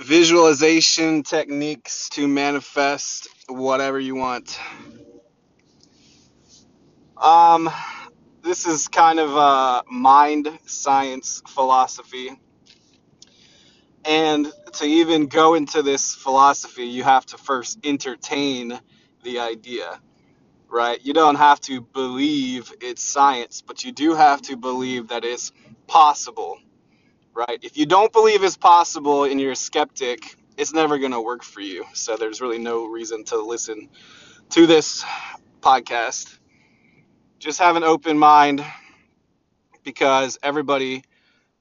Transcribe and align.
visualization 0.00 1.22
techniques 1.22 2.08
to 2.10 2.26
manifest 2.26 3.28
whatever 3.48 3.98
you 3.98 4.14
want. 4.14 4.58
Um, 7.16 7.70
this 8.42 8.66
is 8.66 8.88
kind 8.88 9.18
of 9.18 9.36
a 9.36 9.84
mind 9.90 10.48
science 10.66 11.42
philosophy. 11.48 12.30
And 14.04 14.52
to 14.74 14.84
even 14.84 15.28
go 15.28 15.54
into 15.54 15.82
this 15.82 16.14
philosophy, 16.14 16.84
you 16.84 17.04
have 17.04 17.24
to 17.26 17.38
first 17.38 17.78
entertain 17.84 18.78
the 19.22 19.38
idea, 19.38 20.00
right? 20.68 20.98
You 21.02 21.14
don't 21.14 21.36
have 21.36 21.60
to 21.62 21.80
believe 21.80 22.70
it's 22.82 23.02
science, 23.02 23.62
but 23.62 23.84
you 23.84 23.92
do 23.92 24.14
have 24.14 24.42
to 24.42 24.56
believe 24.56 25.08
that 25.08 25.24
it's 25.24 25.52
possible, 25.86 26.58
right? 27.34 27.60
If 27.62 27.76
you 27.78 27.86
don't 27.86 28.12
believe 28.12 28.44
it's 28.44 28.56
possible 28.58 29.24
and 29.24 29.40
you're 29.40 29.52
a 29.52 29.56
skeptic, 29.56 30.36
it's 30.58 30.74
never 30.74 30.98
going 30.98 31.12
to 31.12 31.22
work 31.22 31.44
for 31.44 31.60
you. 31.62 31.84
So 31.94 32.16
there's 32.16 32.40
really 32.40 32.58
no 32.58 32.86
reason 32.86 33.24
to 33.26 33.38
listen 33.42 33.90
to 34.50 34.66
this 34.66 35.04
podcast. 35.60 36.38
Just 37.38 37.60
have 37.60 37.76
an 37.76 37.84
open 37.84 38.18
mind 38.18 38.64
because 39.84 40.38
everybody 40.42 41.04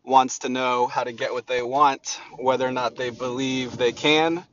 wants 0.04 0.40
to 0.42 0.50
know 0.50 0.88
how 0.88 1.04
to 1.04 1.14
get 1.14 1.34
what 1.34 1.48
they 1.48 1.64
want, 1.64 2.20
whether 2.38 2.68
or 2.68 2.72
not 2.72 2.96
they 2.98 3.12
believe 3.12 3.78
they 3.78 3.92
can, 3.94 4.46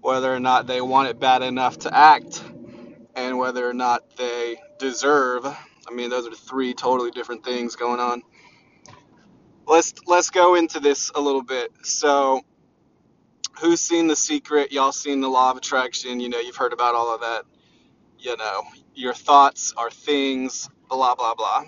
whether 0.00 0.34
or 0.34 0.40
not 0.40 0.66
they 0.66 0.80
want 0.80 1.08
it 1.10 1.20
bad 1.20 1.42
enough 1.42 1.78
to 1.80 1.94
act, 1.96 2.42
and 3.16 3.38
whether 3.38 3.68
or 3.68 3.74
not 3.74 4.16
they 4.16 4.56
deserve. 4.78 5.46
I 5.46 5.94
mean, 5.94 6.10
those 6.10 6.26
are 6.26 6.34
three 6.34 6.74
totally 6.74 7.10
different 7.12 7.44
things 7.44 7.76
going 7.76 8.00
on. 8.00 8.22
Let's 9.66 9.94
let's 10.06 10.30
go 10.30 10.54
into 10.54 10.80
this 10.80 11.10
a 11.14 11.20
little 11.20 11.42
bit. 11.42 11.72
So, 11.82 12.42
who's 13.60 13.80
seen 13.80 14.06
The 14.06 14.16
Secret? 14.16 14.70
Y'all 14.70 14.92
seen 14.92 15.20
The 15.20 15.28
Law 15.28 15.50
of 15.50 15.56
Attraction? 15.56 16.20
You 16.20 16.28
know, 16.28 16.38
you've 16.38 16.56
heard 16.56 16.72
about 16.72 16.94
all 16.94 17.14
of 17.14 17.20
that. 17.22 17.44
You 18.18 18.36
know, 18.36 18.62
your 18.94 19.12
thoughts 19.12 19.74
are 19.76 19.90
things, 19.90 20.70
blah 20.88 21.14
blah 21.16 21.34
blah. 21.34 21.64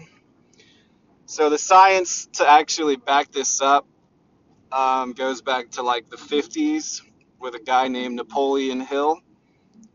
So 1.26 1.50
the 1.50 1.58
science 1.58 2.26
to 2.34 2.48
actually 2.48 2.96
back 2.96 3.30
this 3.32 3.60
up 3.60 3.86
um, 4.72 5.12
goes 5.12 5.42
back 5.42 5.70
to 5.72 5.82
like 5.82 6.08
the 6.08 6.16
50s 6.16 7.02
with 7.38 7.54
a 7.54 7.60
guy 7.60 7.88
named 7.88 8.16
Napoleon 8.16 8.80
Hill. 8.80 9.20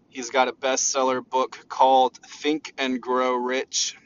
He's 0.09 0.29
got 0.29 0.47
a 0.47 0.53
bestseller 0.53 1.27
book 1.27 1.65
called 1.69 2.17
Think 2.17 2.73
and 2.77 3.01
Grow 3.01 3.33
Rich. 3.33 3.97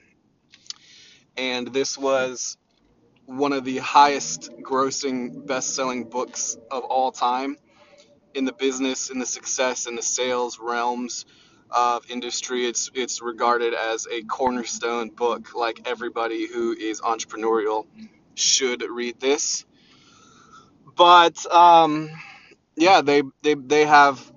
And 1.35 1.67
this 1.67 1.97
was 1.97 2.57
one 3.27 3.53
of 3.53 3.65
the 3.65 3.79
highest 3.79 4.51
grossing 4.63 5.47
best 5.47 5.75
selling 5.75 6.05
books 6.05 6.57
of 6.71 6.83
all 6.85 7.11
time 7.13 7.57
in 8.35 8.45
the 8.45 8.53
business, 8.53 9.11
in 9.11 9.19
the 9.19 9.27
success, 9.27 9.87
in 9.87 9.95
the 9.95 10.03
sales 10.03 10.59
realms 10.61 11.25
of 11.71 12.09
industry. 12.11 12.65
It's 12.67 12.91
it's 12.95 13.21
regarded 13.21 13.73
as 13.75 14.07
a 14.11 14.23
cornerstone 14.23 15.09
book. 15.09 15.55
Like 15.55 15.81
everybody 15.87 16.47
who 16.47 16.73
is 16.73 17.01
entrepreneurial 17.01 17.85
should 18.35 18.83
read 18.83 19.19
this. 19.19 19.65
But 20.95 21.45
um, 21.53 22.09
yeah, 22.77 23.01
they 23.01 23.23
they 23.43 23.55
they 23.55 23.85
have 23.85 24.31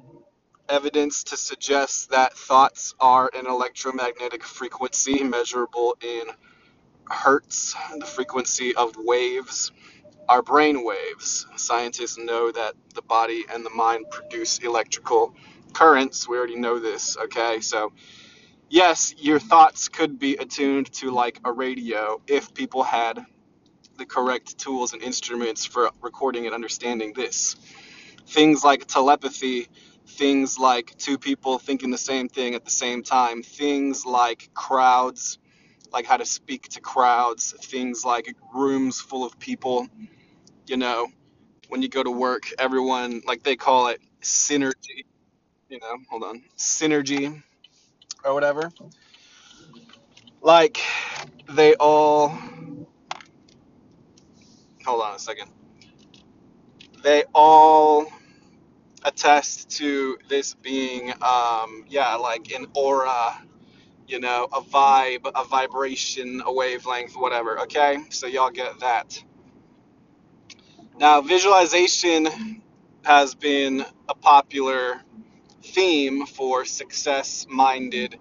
evidence 0.68 1.24
to 1.24 1.38
suggest 1.38 2.11
that 2.11 2.34
thoughts 2.34 2.94
are 3.00 3.30
an 3.34 3.46
electromagnetic 3.46 4.44
frequency 4.44 5.24
measurable 5.24 5.96
in 6.02 6.24
hertz, 7.11 7.75
the 7.98 8.06
frequency 8.06 8.75
of 8.75 8.94
waves 8.97 9.72
are 10.28 10.42
brain 10.42 10.84
waves. 10.84 11.47
Scientists 11.56 12.17
know 12.19 12.52
that 12.52 12.75
the 12.94 13.02
body 13.02 13.44
and 13.52 13.64
the 13.67 13.70
mind 13.70 14.06
produce 14.11 14.58
electrical 14.58 15.34
currents. 15.72 16.28
We 16.28 16.39
already 16.39 16.56
know 16.56 16.78
this, 16.78 17.17
okay? 17.17 17.61
So, 17.61 17.92
yes, 18.68 19.14
your 19.18 19.39
thoughts 19.39 19.89
could 19.89 20.18
be 20.18 20.36
attuned 20.36 20.92
to 20.95 21.11
like 21.11 21.40
a 21.45 21.52
radio 21.52 22.20
if 22.27 22.55
people 22.55 22.83
had 22.84 23.24
the 23.98 24.07
correct 24.07 24.58
tools 24.58 24.92
and 24.92 25.02
instruments 25.02 25.64
for 25.64 25.90
recording 26.01 26.46
and 26.46 26.55
understanding 26.55 27.13
this. 27.13 27.57
Things 28.27 28.63
like 28.64 28.86
telepathy, 28.86 29.68
things 30.07 30.58
like 30.58 30.96
two 30.96 31.18
people 31.18 31.58
thinking 31.58 31.90
the 31.90 31.98
same 31.98 32.29
thing 32.29 32.55
at 32.55 32.64
the 32.64 32.70
same 32.70 33.02
time, 33.02 33.42
things 33.42 34.07
like 34.07 34.51
crowds, 34.55 35.39
like 35.92 36.06
how 36.06 36.17
to 36.18 36.27
speak 36.27 36.68
to 36.70 36.80
crowds, 36.80 37.52
things 37.62 38.05
like 38.05 38.34
rooms 38.55 39.01
full 39.01 39.24
of 39.24 39.39
people, 39.39 39.89
you 40.67 40.77
know, 40.77 41.08
when 41.68 41.83
you 41.83 41.89
go 41.89 42.02
to 42.02 42.11
work, 42.11 42.45
everyone, 42.58 43.23
like 43.27 43.42
they 43.42 43.56
call 43.56 43.89
it 43.89 44.01
synergy 44.23 45.05
you 45.70 45.78
know, 45.80 45.98
hold 46.11 46.24
on, 46.24 46.42
synergy 46.58 47.42
or 48.24 48.34
whatever. 48.34 48.70
Like 50.42 50.80
they 51.48 51.74
all 51.77 52.28
hold 54.84 55.02
on 55.02 55.14
a 55.14 55.18
second. 55.18 55.51
They 57.02 57.24
all 57.34 58.07
attest 59.05 59.70
to 59.78 60.18
this 60.28 60.55
being 60.55 61.12
um 61.22 61.84
yeah, 61.89 62.17
like 62.17 62.52
an 62.52 62.67
aura, 62.74 63.42
you 64.10 64.18
know, 64.20 64.48
a 64.52 64.60
vibe, 64.60 65.30
a 65.34 65.44
vibration, 65.44 66.42
a 66.44 66.52
wavelength, 66.52 67.14
whatever, 67.14 67.60
okay? 67.60 67.98
So 68.10 68.26
y'all 68.26 68.50
get 68.50 68.80
that. 68.80 69.22
Now, 70.98 71.20
visualization 71.20 72.28
has 73.04 73.34
been 73.34 73.84
a 74.08 74.14
popular 74.14 75.00
theme 75.62 76.26
for 76.26 76.64
success 76.64 77.46
minded 77.48 78.16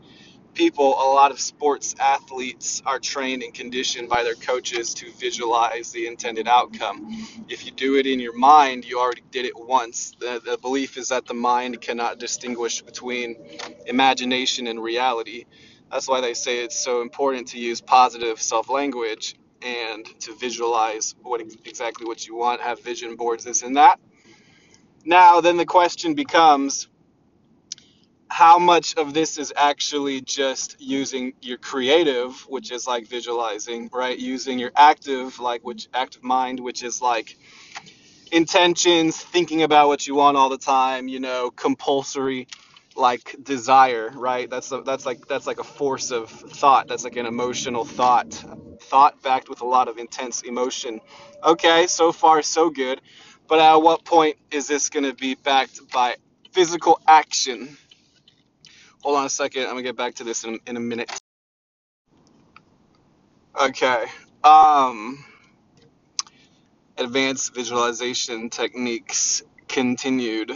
people. 0.54 0.88
A 0.94 1.10
lot 1.14 1.32
of 1.32 1.40
sports 1.40 1.96
athletes 2.00 2.82
are 2.86 3.00
trained 3.00 3.44
and 3.44 3.54
conditioned 3.54 4.10
by 4.10 4.24
their 4.24 4.36
coaches 4.36 4.94
to 4.96 5.12
visualize 5.14 5.92
the 5.92 6.08
intended 6.08 6.48
outcome. 6.48 7.08
If 7.50 7.66
you 7.66 7.72
do 7.72 7.98
it 7.98 8.08
in 8.08 8.20
your 8.20 8.38
mind, 8.38 8.86
you 8.86 9.00
already 9.00 9.24
did 9.32 9.46
it 9.46 9.54
once. 9.56 10.14
The, 10.20 10.42
the 10.44 10.58
belief 10.58 10.98
is 10.98 11.10
that 11.10 11.26
the 11.26 11.34
mind 11.34 11.82
cannot 11.82 12.20
distinguish 12.20 12.82
between 12.82 13.38
imagination 13.86 14.68
and 14.68 14.82
reality. 14.82 15.46
That's 15.92 16.08
why 16.08 16.22
they 16.22 16.34
say 16.34 16.64
it's 16.64 16.76
so 16.80 17.02
important 17.02 17.48
to 17.50 17.60
use 17.60 17.82
positive 17.82 18.42
self 18.42 18.70
language 18.70 19.36
and 19.62 20.06
to 20.22 20.34
visualize 20.36 21.16
what 21.22 21.42
exactly 21.66 22.06
what 22.06 22.28
you 22.28 22.36
want, 22.36 22.62
have 22.62 22.82
vision 22.82 23.16
boards, 23.16 23.44
this 23.44 23.64
and 23.64 23.76
that. 23.78 24.00
Now, 25.06 25.42
then 25.42 25.58
the 25.58 25.66
question 25.66 26.14
becomes 26.14 26.88
how 28.30 28.60
much 28.60 28.96
of 28.96 29.14
this 29.14 29.38
is 29.38 29.52
actually 29.58 30.22
just 30.22 30.76
using 30.80 31.34
your 31.42 31.58
creative, 31.58 32.36
which 32.48 32.72
is 32.72 32.86
like 32.88 33.08
visualizing, 33.08 33.90
right? 33.92 34.18
Using 34.18 34.60
your 34.60 34.72
active, 34.76 35.40
like 35.40 35.64
which 35.64 35.90
active 35.94 36.24
mind, 36.24 36.60
which 36.60 36.84
is 36.84 37.02
like 37.02 37.38
intentions, 38.32 39.18
thinking 39.18 39.64
about 39.64 39.88
what 39.88 40.06
you 40.08 40.16
want 40.16 40.38
all 40.38 40.50
the 40.50 40.58
time, 40.58 41.08
you 41.08 41.20
know, 41.20 41.52
compulsory 41.52 42.48
like 43.00 43.36
desire, 43.44 44.12
right? 44.16 44.50
That's 44.50 44.72
a, 44.72 44.82
that's 44.82 45.06
like 45.06 45.28
that's 45.28 45.48
like 45.48 45.60
a 45.60 45.64
force 45.64 46.12
of 46.12 46.30
thought. 46.30 46.88
That's 46.88 47.04
like 47.04 47.16
an 47.16 47.26
emotional 47.26 47.86
thought, 47.86 48.34
thought 48.82 49.22
backed 49.24 49.50
with 49.50 49.62
a 49.62 49.66
lot 49.66 49.88
of 49.88 49.98
intense 49.98 50.42
emotion. 50.44 51.02
Okay, 51.44 51.88
so 51.88 52.12
far 52.12 52.42
so 52.44 52.70
good, 52.70 53.02
but 53.48 53.60
at 53.60 53.76
what 53.78 54.06
point 54.06 54.38
is 54.52 54.68
this 54.68 54.90
going 54.90 55.06
to 55.06 55.14
be 55.14 55.36
backed 55.36 55.92
by 55.92 56.18
physical 56.52 57.00
action? 57.08 57.78
Hold 59.04 59.18
on 59.18 59.26
a 59.26 59.30
second. 59.30 59.64
I'm 59.64 59.70
gonna 59.70 59.84
get 59.84 59.96
back 59.96 60.16
to 60.16 60.26
this 60.26 60.44
in, 60.44 60.60
in 60.68 60.76
a 60.76 60.82
minute. 60.82 61.10
Okay. 63.60 64.06
Um, 64.44 65.24
advanced 66.98 67.56
visualization 67.56 68.50
techniques 68.50 69.42
continued. 69.68 70.52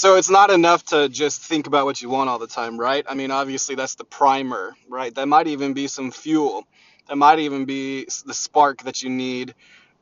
So 0.00 0.16
it's 0.16 0.30
not 0.30 0.50
enough 0.50 0.82
to 0.84 1.10
just 1.10 1.42
think 1.42 1.66
about 1.66 1.84
what 1.84 2.00
you 2.00 2.08
want 2.08 2.30
all 2.30 2.38
the 2.38 2.46
time, 2.46 2.80
right? 2.80 3.04
I 3.06 3.12
mean, 3.12 3.30
obviously 3.30 3.74
that's 3.74 3.96
the 3.96 4.04
primer, 4.04 4.74
right? 4.88 5.14
That 5.14 5.28
might 5.28 5.46
even 5.46 5.74
be 5.74 5.88
some 5.88 6.10
fuel. 6.10 6.66
That 7.06 7.16
might 7.16 7.38
even 7.40 7.66
be 7.66 8.06
the 8.24 8.32
spark 8.32 8.84
that 8.84 9.02
you 9.02 9.10
need 9.10 9.54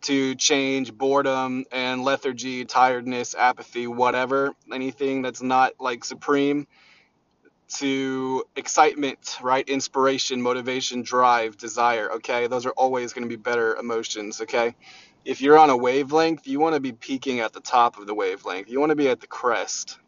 to 0.02 0.36
change 0.36 0.94
boredom 0.94 1.64
and 1.72 2.04
lethargy, 2.04 2.64
tiredness, 2.64 3.34
apathy, 3.34 3.88
whatever, 3.88 4.54
anything 4.72 5.22
that's 5.22 5.42
not 5.42 5.72
like 5.80 6.04
supreme 6.04 6.68
to 7.68 8.44
excitement, 8.54 9.38
right? 9.42 9.68
Inspiration, 9.68 10.40
motivation, 10.40 11.02
drive, 11.02 11.56
desire, 11.56 12.12
okay? 12.12 12.46
Those 12.46 12.66
are 12.66 12.74
always 12.76 13.12
going 13.14 13.24
to 13.24 13.28
be 13.28 13.34
better 13.34 13.74
emotions, 13.74 14.40
okay? 14.42 14.76
If 15.28 15.42
you're 15.42 15.58
on 15.58 15.68
a 15.68 15.76
wavelength, 15.76 16.46
you 16.46 16.58
want 16.58 16.74
to 16.74 16.80
be 16.80 16.92
peaking 16.92 17.40
at 17.40 17.52
the 17.52 17.60
top 17.60 17.98
of 17.98 18.06
the 18.06 18.14
wavelength. 18.14 18.70
You 18.70 18.80
want 18.80 18.92
to 18.92 18.96
be 18.96 19.10
at 19.10 19.20
the 19.20 19.26
crest, 19.26 19.98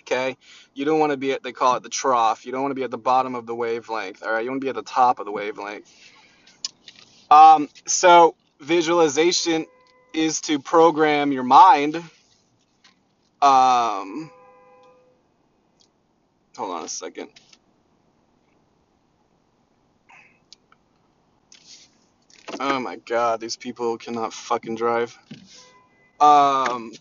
okay? 0.00 0.38
You 0.72 0.86
don't 0.86 0.98
want 0.98 1.12
to 1.12 1.18
be 1.18 1.32
at, 1.32 1.42
they 1.42 1.52
call 1.52 1.76
it 1.76 1.82
the 1.82 1.90
trough. 1.90 2.46
You 2.46 2.52
don't 2.52 2.62
want 2.62 2.70
to 2.70 2.74
be 2.74 2.82
at 2.82 2.90
the 2.90 2.96
bottom 2.96 3.34
of 3.34 3.44
the 3.44 3.54
wavelength, 3.54 4.22
all 4.22 4.32
right? 4.32 4.42
You 4.42 4.48
want 4.48 4.62
to 4.62 4.64
be 4.64 4.70
at 4.70 4.74
the 4.74 4.82
top 4.82 5.18
of 5.18 5.26
the 5.26 5.30
wavelength. 5.30 5.92
Um, 7.30 7.68
so 7.84 8.34
visualization 8.58 9.66
is 10.14 10.40
to 10.40 10.58
program 10.58 11.32
your 11.32 11.42
mind. 11.42 11.96
Um, 13.42 14.30
hold 16.56 16.70
on 16.70 16.82
a 16.82 16.88
second. 16.88 17.28
Oh 22.58 22.80
my 22.80 22.96
god, 22.96 23.40
these 23.40 23.56
people 23.56 23.98
cannot 23.98 24.32
fucking 24.32 24.76
drive. 24.76 25.18
Um, 26.18 26.92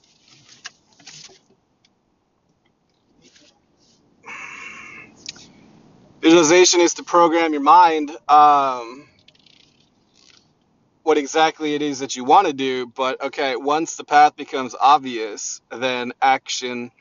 visualization 6.22 6.82
is 6.82 6.96
to 6.96 7.04
program 7.04 7.54
your 7.54 7.62
mind 7.62 8.12
um, 8.28 9.08
what 11.04 11.18
exactly 11.18 11.74
it 11.76 11.82
is 11.82 12.00
that 12.00 12.18
you 12.18 12.26
want 12.26 12.48
to 12.48 12.54
do. 12.54 12.88
But 12.88 13.22
okay, 13.22 13.56
once 13.56 13.96
the 13.96 14.04
path 14.04 14.36
becomes 14.36 14.76
obvious, 14.78 15.62
then 15.72 16.12
action, 16.22 16.92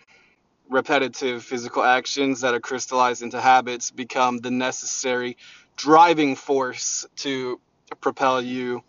repetitive 0.69 1.43
physical 1.43 1.83
actions 1.83 2.43
that 2.43 2.55
are 2.55 2.61
crystallized 2.61 3.23
into 3.23 3.41
habits 3.41 3.91
become 3.91 4.39
the 4.39 4.53
necessary 4.53 5.37
driving 5.77 6.37
force 6.37 7.05
to 7.17 7.61
propel 7.95 8.41
you 8.41 8.83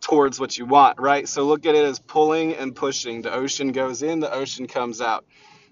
towards 0.00 0.38
what 0.38 0.58
you 0.58 0.66
want, 0.66 1.00
right? 1.00 1.26
So 1.26 1.44
look 1.44 1.64
at 1.66 1.74
it 1.74 1.84
as 1.84 1.98
pulling 1.98 2.54
and 2.54 2.76
pushing. 2.76 3.22
The 3.22 3.32
ocean 3.32 3.72
goes 3.72 4.02
in, 4.02 4.20
the 4.20 4.32
ocean 4.32 4.66
comes 4.66 5.00
out. 5.00 5.24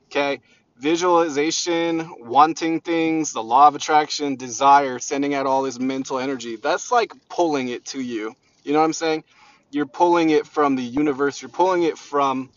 Okay? 0.07 0.41
Visualization, 0.79 2.11
wanting 2.19 2.81
things, 2.81 3.33
the 3.33 3.43
law 3.43 3.69
of 3.69 3.75
attraction, 3.75 4.37
desire, 4.37 4.99
sending 4.99 5.35
out 5.35 5.47
all 5.47 5.63
this 5.63 5.79
mental 5.79 6.19
energy. 6.19 6.57
That's 6.57 6.91
like 6.91 7.13
pulling 7.29 7.69
it 7.69 7.85
to 7.87 8.01
you. 8.01 8.35
You 8.65 8.73
know 8.73 8.79
what 8.79 8.87
I'm 8.87 8.93
saying? 8.95 9.25
You're 9.71 9.87
pulling 9.87 10.31
it 10.31 10.47
from 10.47 10.77
the 10.77 10.83
universe, 10.83 11.41
you're 11.41 11.49
pulling 11.51 11.83
it 11.83 11.99
from 11.99 12.51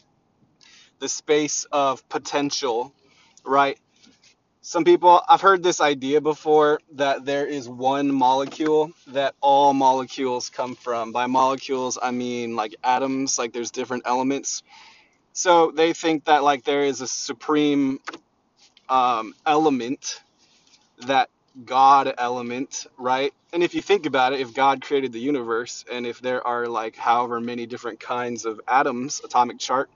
the 0.99 1.09
space 1.09 1.65
of 1.71 2.07
potential, 2.09 2.93
right? 3.45 3.77
Some 4.67 4.83
people, 4.83 5.21
I've 5.29 5.41
heard 5.41 5.61
this 5.61 5.79
idea 5.79 6.21
before 6.21 6.79
that 6.93 7.23
there 7.23 7.45
is 7.45 7.69
one 7.69 8.11
molecule 8.11 8.89
that 9.05 9.35
all 9.39 9.75
molecules 9.75 10.49
come 10.49 10.73
from. 10.73 11.11
By 11.11 11.27
molecules, 11.27 11.99
I 12.01 12.09
mean 12.09 12.55
like 12.55 12.75
atoms, 12.83 13.37
like 13.37 13.53
there's 13.53 13.69
different 13.69 14.07
elements. 14.07 14.63
So 15.33 15.69
they 15.69 15.93
think 15.93 16.25
that 16.25 16.43
like 16.43 16.63
there 16.63 16.81
is 16.81 17.01
a 17.01 17.07
supreme 17.07 17.99
um, 18.89 19.35
element, 19.45 20.23
that 21.05 21.29
God 21.63 22.11
element, 22.17 22.87
right? 22.97 23.35
And 23.53 23.61
if 23.61 23.75
you 23.75 23.83
think 23.83 24.07
about 24.07 24.33
it, 24.33 24.39
if 24.39 24.55
God 24.55 24.81
created 24.81 25.11
the 25.11 25.19
universe 25.19 25.85
and 25.91 26.07
if 26.07 26.21
there 26.21 26.45
are 26.45 26.65
like 26.65 26.95
however 26.95 27.39
many 27.39 27.67
different 27.67 27.99
kinds 27.99 28.45
of 28.45 28.59
atoms, 28.67 29.21
atomic 29.23 29.59
chart, 29.59 29.91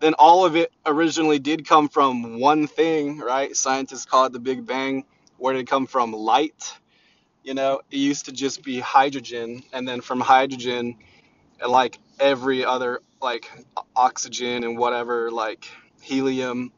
then 0.00 0.14
all 0.14 0.44
of 0.44 0.56
it 0.56 0.72
originally 0.86 1.38
did 1.38 1.66
come 1.66 1.88
from 1.88 2.40
one 2.40 2.66
thing, 2.66 3.18
right? 3.18 3.54
Scientists 3.54 4.06
call 4.06 4.26
it 4.26 4.32
the 4.32 4.40
Big 4.40 4.66
Bang. 4.66 5.04
Where 5.36 5.52
did 5.54 5.60
it 5.60 5.66
come 5.68 5.86
from? 5.86 6.12
Light. 6.12 6.74
You 7.42 7.54
know, 7.54 7.80
it 7.90 7.96
used 7.96 8.26
to 8.26 8.32
just 8.32 8.62
be 8.62 8.80
hydrogen, 8.80 9.62
and 9.72 9.88
then 9.88 10.00
from 10.00 10.20
hydrogen, 10.20 10.96
like 11.66 11.98
every 12.18 12.64
other, 12.64 13.00
like 13.20 13.50
oxygen 13.96 14.64
and 14.64 14.76
whatever, 14.76 15.30
like 15.30 15.66
helium, 16.02 16.72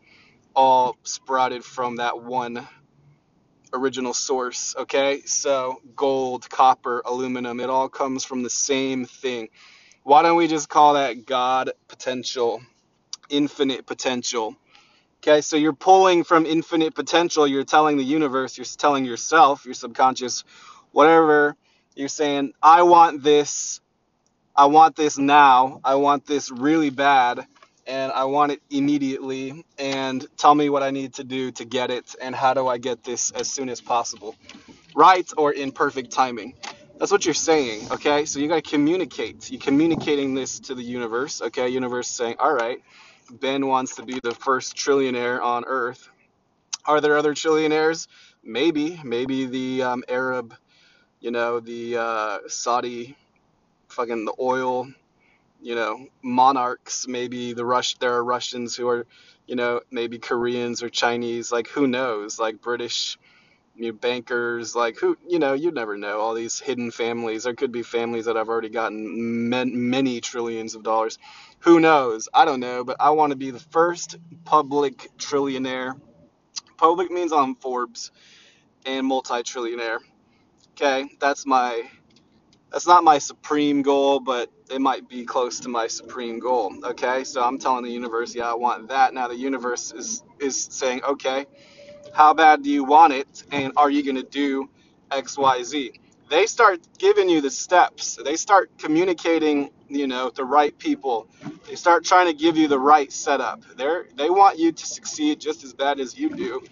all 0.54 0.96
sprouted 1.02 1.64
from 1.64 1.96
that 1.96 2.22
one 2.22 2.66
original 3.72 4.14
source. 4.14 4.74
Okay, 4.76 5.22
so 5.24 5.80
gold, 5.96 6.48
copper, 6.48 7.02
aluminum, 7.04 7.60
it 7.60 7.70
all 7.70 7.88
comes 7.88 8.24
from 8.24 8.42
the 8.42 8.50
same 8.50 9.04
thing. 9.04 9.48
Why 10.04 10.22
don't 10.22 10.36
we 10.36 10.48
just 10.48 10.68
call 10.68 10.94
that 10.94 11.26
God 11.26 11.72
potential? 11.88 12.62
Infinite 13.32 13.86
potential. 13.86 14.54
Okay, 15.18 15.40
so 15.40 15.56
you're 15.56 15.72
pulling 15.72 16.24
from 16.24 16.46
infinite 16.46 16.94
potential. 16.94 17.46
You're 17.46 17.64
telling 17.64 17.96
the 17.96 18.04
universe, 18.04 18.58
you're 18.58 18.64
telling 18.64 19.04
yourself, 19.04 19.64
your 19.64 19.74
subconscious, 19.74 20.44
whatever, 20.90 21.56
you're 21.94 22.08
saying, 22.08 22.52
I 22.62 22.82
want 22.82 23.22
this, 23.22 23.80
I 24.54 24.66
want 24.66 24.96
this 24.96 25.18
now, 25.18 25.80
I 25.84 25.94
want 25.94 26.26
this 26.26 26.50
really 26.50 26.90
bad, 26.90 27.46
and 27.86 28.12
I 28.12 28.24
want 28.24 28.52
it 28.52 28.62
immediately, 28.70 29.64
and 29.78 30.26
tell 30.36 30.54
me 30.54 30.68
what 30.68 30.82
I 30.82 30.90
need 30.90 31.14
to 31.14 31.24
do 31.24 31.52
to 31.52 31.64
get 31.64 31.90
it, 31.90 32.14
and 32.20 32.34
how 32.34 32.54
do 32.54 32.66
I 32.66 32.78
get 32.78 33.04
this 33.04 33.30
as 33.30 33.50
soon 33.50 33.68
as 33.68 33.80
possible. 33.80 34.34
Right 34.94 35.28
or 35.36 35.52
in 35.52 35.72
perfect 35.72 36.10
timing. 36.10 36.54
That's 36.98 37.10
what 37.10 37.24
you're 37.24 37.34
saying, 37.34 37.90
okay? 37.90 38.24
So 38.26 38.38
you 38.38 38.48
got 38.48 38.62
to 38.62 38.70
communicate. 38.70 39.50
You're 39.50 39.60
communicating 39.60 40.34
this 40.34 40.60
to 40.60 40.74
the 40.74 40.82
universe, 40.82 41.42
okay? 41.42 41.68
Universe 41.68 42.08
saying, 42.08 42.36
all 42.38 42.52
right, 42.52 42.78
Ben 43.40 43.66
wants 43.66 43.96
to 43.96 44.02
be 44.02 44.20
the 44.22 44.34
first 44.34 44.76
trillionaire 44.76 45.42
on 45.42 45.64
Earth. 45.64 46.10
Are 46.84 47.00
there 47.00 47.16
other 47.16 47.34
trillionaires? 47.34 48.06
Maybe. 48.44 49.00
Maybe 49.02 49.46
the 49.46 49.82
um, 49.82 50.04
Arab, 50.08 50.54
you 51.20 51.30
know, 51.30 51.58
the 51.58 51.96
uh, 51.96 52.38
Saudi, 52.48 53.16
fucking 53.88 54.26
the 54.26 54.34
oil, 54.38 54.88
you 55.62 55.74
know, 55.74 56.06
monarchs. 56.22 57.08
Maybe 57.08 57.54
the 57.54 57.64
Rush. 57.64 57.96
There 57.96 58.12
are 58.12 58.24
Russians 58.24 58.76
who 58.76 58.88
are, 58.88 59.06
you 59.46 59.56
know, 59.56 59.80
maybe 59.90 60.18
Koreans 60.18 60.82
or 60.82 60.90
Chinese. 60.90 61.50
Like 61.50 61.68
who 61.68 61.86
knows? 61.86 62.38
Like 62.38 62.60
British 62.60 63.18
you 63.74 63.92
bankers, 63.92 64.74
like 64.76 64.96
who, 64.98 65.16
you 65.26 65.38
know, 65.38 65.54
you 65.54 65.70
never 65.70 65.96
know. 65.96 66.20
All 66.20 66.34
these 66.34 66.58
hidden 66.60 66.90
families. 66.90 67.44
There 67.44 67.54
could 67.54 67.72
be 67.72 67.82
families 67.82 68.26
that 68.26 68.36
have 68.36 68.48
already 68.48 68.68
gotten 68.68 69.48
men, 69.48 69.90
many 69.90 70.20
trillions 70.20 70.74
of 70.74 70.82
dollars. 70.82 71.18
Who 71.60 71.80
knows? 71.80 72.28
I 72.34 72.44
don't 72.44 72.60
know, 72.60 72.84
but 72.84 72.96
I 73.00 73.10
want 73.10 73.30
to 73.30 73.36
be 73.36 73.50
the 73.50 73.60
first 73.60 74.16
public 74.44 75.10
trillionaire. 75.18 75.98
Public 76.76 77.10
means 77.10 77.32
on 77.32 77.54
Forbes 77.54 78.10
and 78.84 79.06
multi-trillionaire. 79.06 79.98
Okay, 80.72 81.08
that's 81.20 81.46
my. 81.46 81.82
That's 82.70 82.86
not 82.86 83.04
my 83.04 83.18
supreme 83.18 83.82
goal, 83.82 84.18
but 84.18 84.50
it 84.70 84.80
might 84.80 85.06
be 85.06 85.26
close 85.26 85.60
to 85.60 85.68
my 85.68 85.88
supreme 85.88 86.38
goal. 86.38 86.74
Okay, 86.82 87.22
so 87.22 87.42
I'm 87.44 87.58
telling 87.58 87.84
the 87.84 87.90
universe, 87.90 88.34
yeah, 88.34 88.50
I 88.50 88.54
want 88.54 88.88
that. 88.88 89.12
Now 89.12 89.28
the 89.28 89.36
universe 89.36 89.92
is 89.92 90.22
is 90.40 90.68
saying, 90.70 91.02
okay, 91.04 91.46
how 92.12 92.34
bad 92.34 92.62
do 92.62 92.70
you 92.70 92.84
want 92.84 93.12
it? 93.12 93.44
And 93.52 93.72
are 93.76 93.90
you 93.90 94.02
going 94.02 94.16
to 94.16 94.22
do 94.22 94.68
X, 95.10 95.38
Y, 95.38 95.62
Z? 95.62 95.92
They 96.30 96.46
start 96.46 96.80
giving 96.98 97.28
you 97.28 97.40
the 97.40 97.50
steps. 97.50 98.18
They 98.24 98.36
start 98.36 98.70
communicating, 98.78 99.70
you 99.88 100.06
know, 100.06 100.30
the 100.30 100.44
right 100.44 100.76
people. 100.78 101.28
They 101.68 101.74
start 101.74 102.04
trying 102.04 102.26
to 102.28 102.32
give 102.32 102.56
you 102.56 102.68
the 102.68 102.78
right 102.78 103.12
setup. 103.12 103.62
They're, 103.76 104.06
they 104.16 104.30
want 104.30 104.58
you 104.58 104.72
to 104.72 104.86
succeed 104.86 105.40
just 105.40 105.64
as 105.64 105.74
bad 105.74 106.00
as 106.00 106.18
you 106.18 106.30
do 106.30 106.62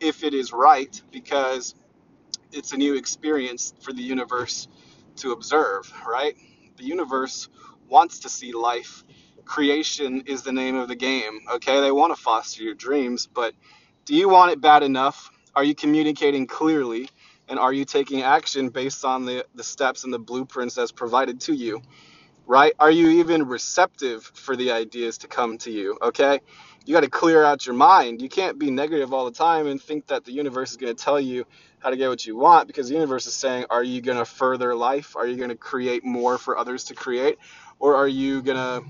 if 0.00 0.22
it 0.24 0.34
is 0.34 0.52
right 0.52 1.00
because 1.12 1.74
it's 2.52 2.72
a 2.72 2.76
new 2.76 2.96
experience 2.96 3.74
for 3.80 3.92
the 3.92 4.02
universe 4.02 4.68
to 5.16 5.32
observe, 5.32 5.92
right? 6.06 6.36
The 6.76 6.84
universe 6.84 7.48
wants 7.88 8.20
to 8.20 8.28
see 8.28 8.52
life. 8.52 9.04
Creation 9.44 10.22
is 10.26 10.42
the 10.42 10.52
name 10.52 10.76
of 10.76 10.88
the 10.88 10.96
game, 10.96 11.40
okay? 11.54 11.80
They 11.80 11.92
want 11.92 12.14
to 12.14 12.20
foster 12.20 12.62
your 12.62 12.74
dreams, 12.74 13.26
but 13.26 13.54
do 14.06 14.14
you 14.14 14.28
want 14.28 14.52
it 14.52 14.60
bad 14.60 14.84
enough? 14.84 15.30
Are 15.56 15.64
you 15.64 15.74
communicating 15.74 16.46
clearly? 16.46 17.10
And 17.48 17.58
are 17.58 17.72
you 17.72 17.84
taking 17.84 18.22
action 18.22 18.68
based 18.68 19.04
on 19.04 19.24
the, 19.24 19.44
the 19.56 19.64
steps 19.64 20.04
and 20.04 20.12
the 20.12 20.18
blueprints 20.18 20.76
that's 20.76 20.92
provided 20.92 21.40
to 21.42 21.54
you? 21.54 21.82
Right? 22.46 22.72
Are 22.78 22.90
you 22.90 23.08
even 23.08 23.48
receptive 23.48 24.22
for 24.22 24.54
the 24.54 24.70
ideas 24.70 25.18
to 25.18 25.26
come 25.26 25.58
to 25.58 25.72
you? 25.72 25.98
Okay? 26.00 26.38
You 26.84 26.94
got 26.94 27.00
to 27.00 27.10
clear 27.10 27.42
out 27.42 27.66
your 27.66 27.74
mind. 27.74 28.22
You 28.22 28.28
can't 28.28 28.60
be 28.60 28.70
negative 28.70 29.12
all 29.12 29.24
the 29.24 29.32
time 29.32 29.66
and 29.66 29.82
think 29.82 30.06
that 30.06 30.24
the 30.24 30.30
universe 30.30 30.70
is 30.70 30.76
going 30.76 30.94
to 30.94 31.04
tell 31.04 31.18
you 31.18 31.44
how 31.80 31.90
to 31.90 31.96
get 31.96 32.08
what 32.08 32.24
you 32.24 32.36
want 32.36 32.68
because 32.68 32.88
the 32.88 32.94
universe 32.94 33.26
is 33.26 33.34
saying, 33.34 33.66
are 33.70 33.82
you 33.82 34.00
going 34.00 34.18
to 34.18 34.24
further 34.24 34.72
life? 34.76 35.16
Are 35.16 35.26
you 35.26 35.36
going 35.36 35.48
to 35.48 35.56
create 35.56 36.04
more 36.04 36.38
for 36.38 36.56
others 36.56 36.84
to 36.84 36.94
create? 36.94 37.38
Or 37.80 37.96
are 37.96 38.08
you 38.08 38.40
going 38.40 38.56
to 38.56 38.88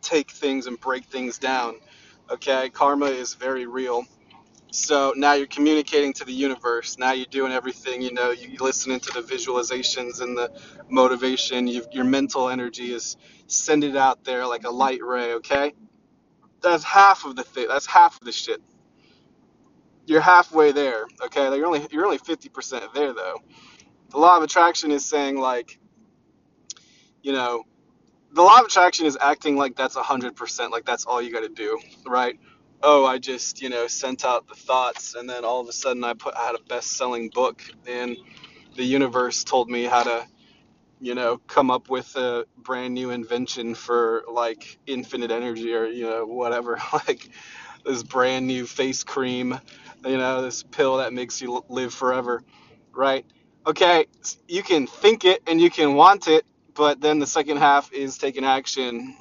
take 0.00 0.30
things 0.30 0.66
and 0.66 0.80
break 0.80 1.04
things 1.04 1.36
down? 1.36 1.74
Okay? 2.30 2.70
Karma 2.70 3.06
is 3.06 3.34
very 3.34 3.66
real 3.66 4.06
so 4.72 5.12
now 5.14 5.34
you're 5.34 5.46
communicating 5.46 6.14
to 6.14 6.24
the 6.24 6.32
universe. 6.32 6.96
Now 6.96 7.12
you're 7.12 7.26
doing 7.26 7.52
everything. 7.52 8.00
You 8.00 8.14
know, 8.14 8.30
you, 8.30 8.56
are 8.58 8.64
listening 8.64 9.00
to 9.00 9.12
the 9.12 9.20
visualizations 9.20 10.22
and 10.22 10.36
the 10.36 10.50
motivation. 10.88 11.66
You've, 11.66 11.88
your 11.92 12.04
mental 12.04 12.48
energy 12.48 12.92
is 12.92 13.18
send 13.46 13.84
it 13.84 13.96
out 13.96 14.24
there 14.24 14.46
like 14.46 14.64
a 14.64 14.70
light 14.70 15.00
ray. 15.02 15.34
Okay, 15.34 15.74
that's 16.62 16.84
half 16.84 17.26
of 17.26 17.36
the 17.36 17.42
thing. 17.42 17.66
That's 17.68 17.84
half 17.84 18.18
of 18.18 18.24
the 18.24 18.32
shit. 18.32 18.62
You're 20.06 20.22
halfway 20.22 20.72
there. 20.72 21.04
Okay, 21.22 21.54
you're 21.54 21.66
only 21.66 21.86
you're 21.90 22.06
only 22.06 22.18
fifty 22.18 22.48
percent 22.48 22.84
there 22.94 23.12
though. 23.12 23.42
The 24.08 24.18
law 24.18 24.38
of 24.38 24.42
attraction 24.42 24.90
is 24.90 25.04
saying 25.04 25.38
like, 25.38 25.78
you 27.22 27.32
know, 27.32 27.64
the 28.32 28.42
law 28.42 28.58
of 28.58 28.66
attraction 28.66 29.04
is 29.04 29.18
acting 29.20 29.56
like 29.56 29.76
that's 29.76 29.96
hundred 29.96 30.34
percent. 30.34 30.72
Like 30.72 30.86
that's 30.86 31.04
all 31.04 31.20
you 31.20 31.30
got 31.30 31.42
to 31.42 31.50
do, 31.50 31.78
right? 32.06 32.38
Oh, 32.82 33.06
I 33.06 33.18
just, 33.18 33.62
you 33.62 33.70
know, 33.70 33.88
sent 33.88 34.24
out 34.24 34.48
the 34.48 34.54
thoughts 34.56 35.14
and 35.14 35.28
then 35.30 35.44
all 35.44 35.60
of 35.60 35.68
a 35.68 35.72
sudden 35.72 36.04
I 36.04 36.14
put 36.14 36.34
I 36.36 36.46
had 36.46 36.56
a 36.56 36.64
best-selling 36.68 37.30
book 37.30 37.62
and 37.86 38.16
the 38.76 38.84
universe 38.84 39.44
told 39.44 39.70
me 39.70 39.84
how 39.84 40.04
to 40.04 40.24
you 41.00 41.14
know, 41.14 41.38
come 41.46 41.70
up 41.70 41.90
with 41.90 42.16
a 42.16 42.46
brand 42.58 42.94
new 42.94 43.10
invention 43.10 43.74
for 43.76 44.24
like 44.32 44.78
infinite 44.86 45.30
energy 45.30 45.74
or, 45.74 45.86
you 45.86 46.04
know, 46.08 46.26
whatever, 46.26 46.78
like 47.08 47.28
this 47.84 48.02
brand 48.02 48.46
new 48.46 48.66
face 48.66 49.04
cream, 49.04 49.58
you 50.06 50.16
know, 50.18 50.42
this 50.42 50.62
pill 50.62 50.98
that 50.98 51.12
makes 51.12 51.42
you 51.42 51.64
live 51.68 51.94
forever, 51.94 52.42
right? 52.92 53.26
Okay, 53.66 54.06
you 54.48 54.62
can 54.62 54.86
think 54.86 55.24
it 55.24 55.42
and 55.46 55.60
you 55.60 55.70
can 55.70 55.94
want 55.94 56.28
it, 56.28 56.46
but 56.74 57.00
then 57.00 57.18
the 57.18 57.26
second 57.26 57.58
half 57.58 57.92
is 57.92 58.18
taking 58.18 58.44
action. 58.44 59.16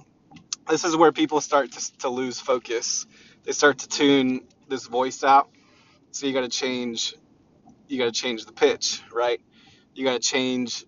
This 0.69 0.85
is 0.85 0.95
where 0.97 1.11
people 1.11 1.41
start 1.41 1.73
to, 1.73 1.97
to 1.99 2.09
lose 2.09 2.39
focus. 2.39 3.07
They 3.43 3.53
start 3.53 3.79
to 3.79 3.89
tune 3.89 4.41
this 4.69 4.87
voice 4.87 5.23
out. 5.23 5.49
So 6.11 6.27
you 6.27 6.33
got 6.33 6.41
to 6.41 6.49
change. 6.49 7.15
You 7.87 7.97
got 7.99 8.05
to 8.05 8.11
change 8.11 8.45
the 8.45 8.53
pitch, 8.53 9.01
right? 9.13 9.41
You 9.95 10.05
got 10.05 10.13
to 10.13 10.19
change. 10.19 10.85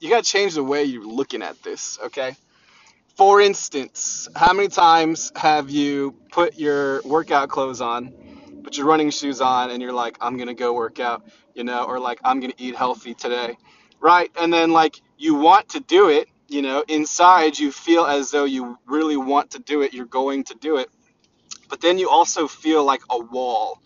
You 0.00 0.10
got 0.10 0.24
to 0.24 0.30
change 0.30 0.54
the 0.54 0.64
way 0.64 0.84
you're 0.84 1.06
looking 1.06 1.42
at 1.42 1.62
this. 1.62 1.98
Okay 2.06 2.32
for 3.16 3.40
instance, 3.40 4.28
how 4.36 4.52
many 4.54 4.68
times 4.68 5.32
have 5.36 5.70
you 5.70 6.16
put 6.32 6.58
your 6.58 7.02
workout 7.04 7.48
clothes 7.50 7.80
on, 7.80 8.12
put 8.64 8.76
your 8.76 8.86
running 8.86 9.10
shoes 9.10 9.40
on, 9.40 9.70
and 9.70 9.82
you're 9.82 9.92
like, 9.92 10.16
I'm 10.20 10.38
gonna 10.38 10.54
go 10.54 10.72
work 10.72 11.00
out, 11.00 11.22
you 11.54 11.64
know, 11.64 11.84
or 11.84 12.00
like, 12.00 12.20
I'm 12.24 12.40
gonna 12.40 12.54
eat 12.58 12.74
healthy 12.76 13.14
today, 13.14 13.56
right? 14.00 14.30
And 14.40 14.52
then, 14.52 14.72
like, 14.72 15.00
you 15.18 15.34
want 15.34 15.70
to 15.70 15.80
do 15.80 16.08
it, 16.08 16.28
you 16.48 16.62
know, 16.62 16.84
inside 16.88 17.58
you 17.58 17.70
feel 17.70 18.04
as 18.06 18.30
though 18.30 18.44
you 18.44 18.78
really 18.86 19.16
want 19.16 19.52
to 19.52 19.60
do 19.60 19.82
it, 19.82 19.94
you're 19.94 20.06
going 20.06 20.44
to 20.44 20.54
do 20.56 20.78
it, 20.78 20.88
but 21.72 21.80
then 21.80 21.96
you 21.96 22.10
also 22.10 22.46
feel 22.48 22.84
like 22.84 23.00
a 23.08 23.18
wall. 23.18 23.80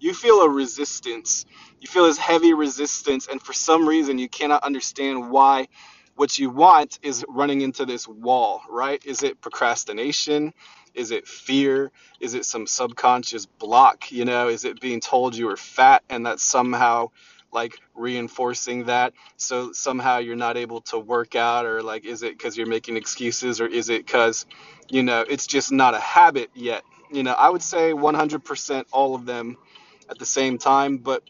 You 0.00 0.14
feel 0.14 0.40
a 0.40 0.48
resistance. 0.48 1.44
You 1.82 1.86
feel 1.86 2.06
this 2.06 2.16
heavy 2.16 2.54
resistance, 2.54 3.28
and 3.30 3.42
for 3.42 3.52
some 3.52 3.86
reason, 3.86 4.18
you 4.18 4.26
cannot 4.26 4.64
understand 4.64 5.30
why 5.30 5.68
what 6.14 6.38
you 6.38 6.48
want 6.48 6.98
is 7.02 7.26
running 7.28 7.60
into 7.60 7.84
this 7.84 8.08
wall, 8.08 8.62
right? 8.70 9.04
Is 9.04 9.22
it 9.22 9.42
procrastination? 9.42 10.54
Is 10.94 11.10
it 11.10 11.28
fear? 11.28 11.92
Is 12.20 12.32
it 12.32 12.46
some 12.46 12.66
subconscious 12.66 13.44
block? 13.44 14.10
You 14.10 14.24
know, 14.24 14.48
is 14.48 14.64
it 14.64 14.80
being 14.80 15.00
told 15.00 15.36
you 15.36 15.50
are 15.50 15.58
fat 15.58 16.04
and 16.08 16.24
that 16.24 16.40
somehow 16.40 17.10
like 17.52 17.74
reinforcing 17.94 18.84
that? 18.86 19.12
So 19.36 19.72
somehow 19.72 20.20
you're 20.20 20.36
not 20.36 20.56
able 20.56 20.80
to 20.92 20.98
work 20.98 21.34
out, 21.36 21.66
or 21.66 21.82
like, 21.82 22.06
is 22.06 22.22
it 22.22 22.32
because 22.38 22.56
you're 22.56 22.66
making 22.66 22.96
excuses, 22.96 23.60
or 23.60 23.66
is 23.66 23.90
it 23.90 24.06
because, 24.06 24.46
you 24.88 25.02
know, 25.02 25.20
it's 25.20 25.46
just 25.46 25.70
not 25.70 25.92
a 25.92 26.00
habit 26.00 26.48
yet? 26.54 26.82
You 27.12 27.22
know, 27.22 27.32
I 27.32 27.50
would 27.50 27.62
say 27.62 27.92
100% 27.92 28.84
all 28.92 29.14
of 29.14 29.26
them 29.26 29.56
at 30.10 30.18
the 30.18 30.26
same 30.26 30.58
time, 30.58 30.98
but 30.98 31.22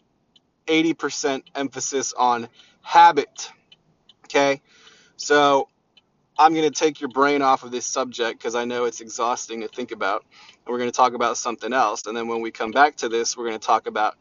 80% 0.67 1.43
emphasis 1.55 2.13
on 2.13 2.49
habit. 2.81 3.51
Okay 4.25 4.61
so 5.17 5.67
I'm 6.37 6.53
going 6.53 6.71
to 6.71 6.79
take 6.79 7.01
your 7.01 7.09
brain 7.09 7.41
off 7.41 7.63
of 7.63 7.71
this 7.71 7.85
subject 7.85 8.39
because 8.39 8.55
I 8.55 8.65
know 8.65 8.85
it's 8.85 9.01
exhausting 9.01 9.61
to 9.61 9.67
think 9.67 9.91
about. 9.91 10.23
And 10.65 10.71
we're 10.71 10.77
going 10.77 10.91
to 10.91 10.95
talk 10.95 11.13
about 11.13 11.37
something 11.37 11.73
else. 11.73 12.05
And 12.05 12.15
then 12.15 12.27
when 12.27 12.41
we 12.41 12.51
come 12.51 12.71
back 12.71 12.97
to 12.97 13.09
this, 13.09 13.35
we're 13.35 13.47
going 13.47 13.59
to 13.59 13.65
talk 13.65 13.87
about 13.87 14.15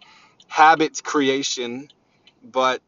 habit 0.49 1.03
creation. 1.05 1.89
But 2.43 2.83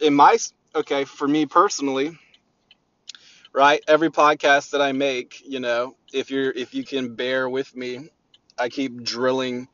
in 0.00 0.14
my, 0.14 0.36
okay, 0.74 1.04
for 1.04 1.26
me 1.26 1.46
personally, 1.46 2.18
right, 3.54 3.82
every 3.86 4.10
podcast 4.10 4.70
that 4.70 4.82
I 4.82 4.92
make, 4.92 5.42
you 5.46 5.60
know, 5.60 5.96
if 6.12 6.30
you're, 6.30 6.50
if 6.50 6.74
you 6.74 6.84
can 6.84 7.14
bear 7.14 7.48
with 7.48 7.74
me, 7.74 8.10
I 8.58 8.68
keep 8.68 9.02
drilling 9.02 9.68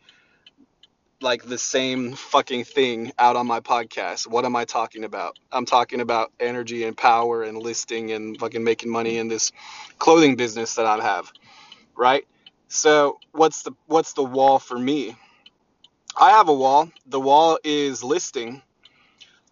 like 1.23 1.45
the 1.45 1.59
same 1.59 2.15
fucking 2.15 2.65
thing 2.65 3.13
out 3.19 3.37
on 3.37 3.47
my 3.47 3.61
podcast. 3.61 4.27
What 4.27 4.45
am 4.45 4.57
I 4.57 4.65
talking 4.65 5.05
about? 5.05 5.39
I'm 5.53 5.67
talking 5.67 6.01
about 6.01 6.33
energy 6.39 6.85
and 6.85 6.97
power 6.97 7.43
and 7.43 7.59
listing 7.59 8.13
and 8.13 8.39
fucking 8.39 8.65
making 8.65 8.91
money 8.91 9.19
in 9.19 9.29
this 9.29 9.53
clothing 9.99 10.37
business 10.37 10.77
that 10.77 10.87
I 10.87 11.03
have, 11.03 11.31
right? 11.97 12.27
So 12.69 13.19
what's 13.33 13.63
the 13.63 13.73
what's 13.87 14.13
the 14.15 14.23
wall 14.23 14.59
for 14.59 14.79
me? 14.79 15.17
I 16.17 16.31
have 16.31 16.49
a 16.49 16.55
wall. 16.55 16.91
The 17.07 17.21
wall 17.21 17.59
is 17.65 18.03
listing. 18.03 18.63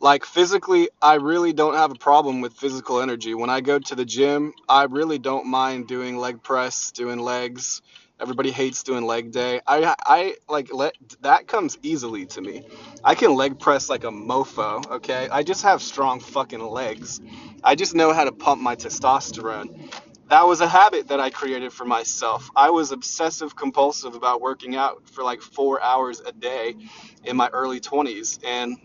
Like 0.00 0.24
physically, 0.24 0.90
I 1.02 1.14
really 1.14 1.52
don't 1.52 1.74
have 1.74 1.90
a 1.90 1.96
problem 1.96 2.40
with 2.40 2.54
physical 2.54 3.00
energy. 3.00 3.34
When 3.34 3.50
I 3.50 3.60
go 3.62 3.78
to 3.80 3.94
the 3.96 4.04
gym, 4.04 4.52
I 4.68 4.84
really 4.84 5.18
don't 5.18 5.46
mind 5.46 5.88
doing 5.88 6.18
leg 6.18 6.42
press, 6.42 6.92
doing 6.92 7.18
legs, 7.18 7.82
Everybody 8.20 8.50
hates 8.50 8.82
doing 8.82 9.04
leg 9.06 9.30
day. 9.30 9.60
I 9.66 9.94
I 10.04 10.34
like 10.48 10.74
let 10.74 10.94
that 11.20 11.46
comes 11.46 11.78
easily 11.82 12.26
to 12.26 12.40
me. 12.40 12.62
I 13.04 13.14
can 13.14 13.34
leg 13.36 13.60
press 13.60 13.88
like 13.88 14.04
a 14.04 14.10
mofo, 14.10 14.84
okay? 14.90 15.28
I 15.30 15.44
just 15.44 15.62
have 15.62 15.82
strong 15.82 16.18
fucking 16.18 16.60
legs. 16.60 17.20
I 17.62 17.76
just 17.76 17.94
know 17.94 18.12
how 18.12 18.24
to 18.24 18.32
pump 18.32 18.60
my 18.60 18.74
testosterone. 18.74 19.92
That 20.30 20.48
was 20.48 20.60
a 20.62 20.68
habit 20.68 21.08
that 21.08 21.20
I 21.20 21.30
created 21.30 21.72
for 21.72 21.84
myself. 21.84 22.50
I 22.56 22.70
was 22.70 22.90
obsessive 22.90 23.54
compulsive 23.54 24.16
about 24.16 24.40
working 24.40 24.76
out 24.76 25.08
for 25.08 25.22
like 25.22 25.40
4 25.42 25.80
hours 25.82 26.20
a 26.20 26.32
day 26.32 26.74
in 27.24 27.36
my 27.36 27.48
early 27.50 27.80
20s 27.80 28.40
and 28.44 28.78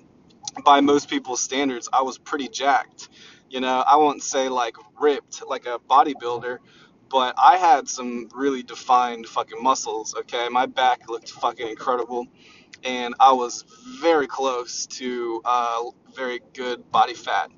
by 0.64 0.82
most 0.82 1.10
people's 1.10 1.42
standards, 1.42 1.90
I 1.92 2.02
was 2.02 2.18
pretty 2.18 2.48
jacked. 2.48 3.10
You 3.50 3.62
know, 3.62 3.84
I 3.86 3.98
won't 3.98 4.24
say 4.24 4.50
like 4.50 4.76
ripped 5.00 5.44
like 5.48 5.66
a 5.66 5.80
bodybuilder, 5.80 6.58
but 7.10 7.36
I 7.38 7.58
had 7.58 7.88
some 7.88 8.30
really 8.34 8.64
defined 8.64 9.28
fucking 9.28 9.62
muscles, 9.62 10.16
okay? 10.16 10.48
My 10.50 10.66
back 10.66 11.08
looked 11.10 11.30
fucking 11.32 11.68
incredible, 11.68 12.28
and 12.84 13.14
I 13.20 13.34
was 13.34 13.66
very 14.02 14.28
close 14.28 14.88
to 14.88 15.42
uh, 15.46 15.84
very 16.16 16.42
good 16.54 16.92
body 16.92 17.14
fat. 17.14 17.52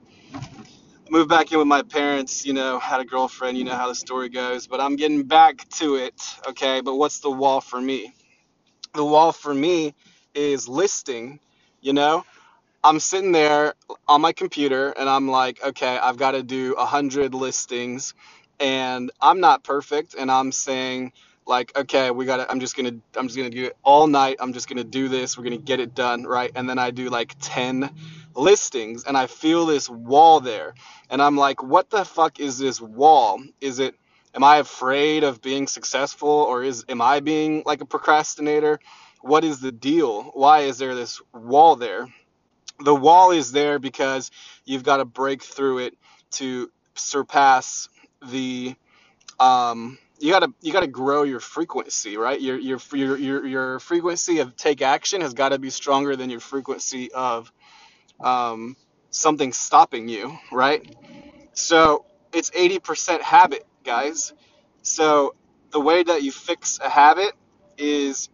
Moved 1.09 1.29
back 1.29 1.51
in 1.51 1.59
with 1.59 1.67
my 1.67 1.83
parents, 1.83 2.45
you 2.45 2.53
know, 2.53 2.79
had 2.79 2.99
a 2.99 3.05
girlfriend, 3.05 3.57
you 3.57 3.63
know 3.63 3.75
how 3.75 3.87
the 3.87 3.95
story 3.95 4.27
goes, 4.27 4.67
but 4.67 4.81
I'm 4.81 4.95
getting 4.95 5.23
back 5.23 5.69
to 5.75 5.95
it, 5.95 6.21
okay? 6.49 6.81
But 6.81 6.95
what's 6.95 7.19
the 7.19 7.29
wall 7.29 7.61
for 7.61 7.79
me? 7.79 8.13
The 8.93 9.05
wall 9.05 9.31
for 9.31 9.53
me 9.53 9.93
is 10.33 10.67
listing, 10.67 11.39
you 11.79 11.93
know? 11.93 12.25
I'm 12.85 12.99
sitting 12.99 13.31
there 13.31 13.73
on 14.07 14.21
my 14.21 14.31
computer 14.31 14.91
and 14.91 15.09
I'm 15.09 15.27
like, 15.27 15.59
okay, 15.65 15.97
I've 15.97 16.17
got 16.17 16.31
to 16.31 16.43
do 16.43 16.73
a 16.73 16.85
hundred 16.85 17.33
listings 17.33 18.13
and 18.59 19.09
I'm 19.19 19.39
not 19.39 19.63
perfect 19.63 20.13
and 20.13 20.29
I'm 20.29 20.51
saying 20.51 21.11
like 21.47 21.75
okay 21.75 22.11
we 22.11 22.25
got 22.25 22.37
to 22.37 22.51
I'm 22.51 22.59
just 22.59 22.75
to 22.75 23.01
I'm 23.15 23.27
just 23.27 23.39
to 23.39 23.49
do 23.49 23.65
it 23.65 23.77
all 23.81 24.05
night. 24.05 24.37
I'm 24.39 24.53
just 24.53 24.67
to 24.69 24.83
do 24.83 25.07
this. 25.07 25.35
We're 25.35 25.45
to 25.57 25.57
get 25.57 25.79
it 25.79 25.95
done 25.95 26.25
right? 26.25 26.51
And 26.53 26.69
then 26.69 26.77
I 26.77 26.91
do 26.91 27.09
like 27.09 27.35
10 27.41 27.89
listings 28.35 29.03
and 29.03 29.17
I 29.17 29.25
feel 29.25 29.65
this 29.65 29.89
wall 29.89 30.39
there 30.39 30.75
and 31.09 31.23
I'm 31.23 31.37
like 31.37 31.63
what 31.63 31.89
the 31.89 32.05
fuck 32.05 32.39
is 32.39 32.59
this 32.59 32.79
wall? 32.79 33.41
Is 33.61 33.79
it 33.79 33.95
am 34.35 34.43
I 34.43 34.57
afraid 34.57 35.23
of 35.23 35.41
being 35.41 35.65
successful 35.65 36.29
or 36.29 36.61
is 36.61 36.85
am 36.87 37.01
I 37.01 37.19
being 37.19 37.63
like 37.65 37.81
a 37.81 37.85
procrastinator? 37.85 38.79
What 39.21 39.43
is 39.43 39.59
the 39.59 39.71
deal? 39.71 40.21
Why 40.35 40.59
is 40.59 40.77
there 40.77 40.93
this 40.93 41.19
wall 41.33 41.77
there 41.77 42.07
the 42.83 42.95
wall 42.95 43.31
is 43.31 43.51
there 43.51 43.79
because 43.79 44.31
you've 44.65 44.83
got 44.83 44.97
to 44.97 45.05
break 45.05 45.43
through 45.43 45.79
it 45.79 45.97
to 46.31 46.71
surpass 46.95 47.89
the 48.27 48.75
um, 49.39 49.97
you 50.19 50.31
gotta 50.31 50.53
you 50.61 50.73
gotta 50.73 50.87
grow 50.87 51.23
your 51.23 51.41
frequency, 51.41 52.17
right? 52.17 52.39
Your 52.39 52.57
your 52.57 52.79
your 52.93 53.17
your, 53.17 53.45
your 53.45 53.79
frequency 53.79 54.39
of 54.39 54.55
take 54.55 54.81
action 54.81 55.21
has 55.21 55.33
got 55.33 55.49
to 55.49 55.59
be 55.59 55.69
stronger 55.69 56.15
than 56.15 56.29
your 56.29 56.39
frequency 56.39 57.11
of 57.13 57.51
um, 58.21 58.75
something 59.11 59.53
stopping 59.53 60.09
you, 60.09 60.37
right? 60.51 60.83
So 61.53 62.05
it's 62.33 62.51
80% 62.51 63.21
habit, 63.21 63.65
guys. 63.83 64.33
So 64.83 65.35
the 65.71 65.79
way 65.79 66.03
that 66.03 66.23
you 66.23 66.31
fix 66.31 66.79
a 66.83 66.89
habit 66.89 67.33
is, 67.77 68.29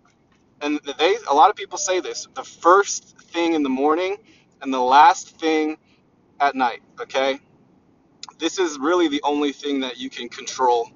and 0.61 0.79
they 0.99 1.17
a 1.29 1.33
lot 1.33 1.49
of 1.49 1.57
people 1.57 1.77
say 1.77 1.99
this: 2.01 2.27
the 2.35 2.43
first 2.43 3.19
thing 3.31 3.53
in 3.53 3.63
the 3.63 3.69
morning 3.69 4.17
and 4.61 4.73
the 4.73 4.81
last 4.81 5.39
thing 5.39 5.77
at 6.39 6.55
night. 6.55 6.81
Okay, 7.01 7.39
this 8.39 8.59
is 8.59 8.79
really 8.79 9.09
the 9.09 9.21
only 9.23 9.53
thing 9.53 9.81
that 9.81 9.99
you 9.99 10.09
can 10.09 10.29
control. 10.29 10.89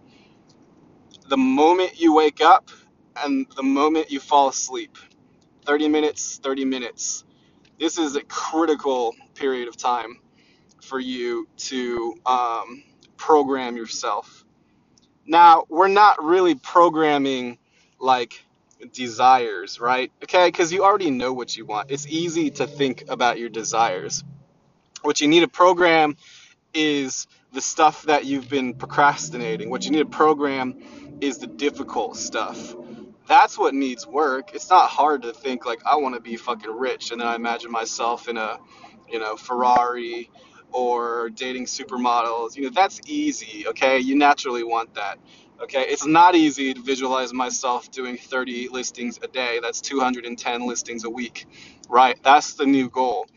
The 1.30 1.38
moment 1.38 2.00
you 2.00 2.16
wake 2.16 2.42
up 2.42 2.70
and 3.18 3.48
the 3.56 3.64
moment 3.64 4.12
you 4.12 4.20
fall 4.20 4.50
asleep. 4.50 4.98
30 5.66 5.90
minutes, 5.90 6.40
30 6.44 6.66
minutes. 6.66 7.26
This 7.80 7.98
is 8.00 8.16
a 8.16 8.24
critical 8.24 9.16
period 9.36 9.68
of 9.68 9.78
time 9.78 10.20
for 10.82 11.00
you 11.00 11.48
to 11.58 12.16
um, 12.26 12.84
program 13.18 13.78
yourself. 13.78 14.46
Now, 15.28 15.66
we're 15.70 15.90
not 15.90 16.24
really 16.24 16.56
programming 16.56 17.60
like 18.00 18.45
desires, 18.94 19.80
right? 19.80 20.12
Okay, 20.24 20.48
because 20.48 20.72
you 20.72 20.84
already 20.84 21.12
know 21.12 21.34
what 21.34 21.56
you 21.56 21.66
want. 21.66 21.92
It's 21.92 22.08
easy 22.08 22.50
to 22.52 22.68
think 22.68 23.06
about 23.10 23.40
your 23.40 23.50
desires. 23.50 24.24
What 25.02 25.22
you 25.22 25.28
need 25.28 25.42
to 25.42 25.48
program 25.48 26.18
is 26.74 27.28
the 27.54 27.62
stuff 27.62 28.04
that 28.04 28.26
you've 28.26 28.50
been 28.50 28.74
procrastinating. 28.74 29.70
What 29.70 29.86
you 29.86 29.92
need 29.92 30.00
to 30.00 30.06
program 30.06 30.76
is 31.22 31.38
the 31.38 31.48
difficult 31.48 32.18
stuff. 32.18 32.76
That's 33.28 33.58
what 33.58 33.74
needs 33.74 34.06
work. 34.06 34.54
It's 34.54 34.70
not 34.70 34.90
hard 34.90 35.24
to 35.24 35.34
think 35.34 35.66
like 35.66 35.82
I 35.86 35.96
want 35.96 36.16
to 36.16 36.22
be 36.22 36.36
fucking 36.36 36.72
rich 36.72 37.12
and 37.12 37.22
then 37.22 37.28
I 37.28 37.36
imagine 37.36 37.72
myself 37.72 38.28
in 38.28 38.38
a, 38.38 38.60
you 39.12 39.20
know, 39.20 39.36
Ferrari 39.36 40.30
or 40.72 41.30
dating 41.30 41.66
supermodels. 41.66 42.56
You 42.56 42.64
know, 42.64 42.70
that's 42.70 43.00
easy, 43.08 43.66
okay? 43.68 44.00
You 44.00 44.16
naturally 44.16 44.64
want 44.64 44.94
that. 44.96 45.18
Okay, 45.62 45.86
it's 45.90 46.06
not 46.06 46.36
easy 46.36 46.76
to 46.76 46.82
visualize 46.84 47.34
myself 47.34 47.92
doing 47.92 48.18
30 48.18 48.70
listings 48.70 49.20
a 49.24 49.28
day. 49.28 49.60
That's 49.62 49.82
210 49.82 50.68
listings 50.68 51.06
a 51.06 51.10
week, 51.10 51.48
right? 51.90 52.18
That's 52.24 52.56
the 52.56 52.68
new 52.68 52.90
goal. 52.90 53.28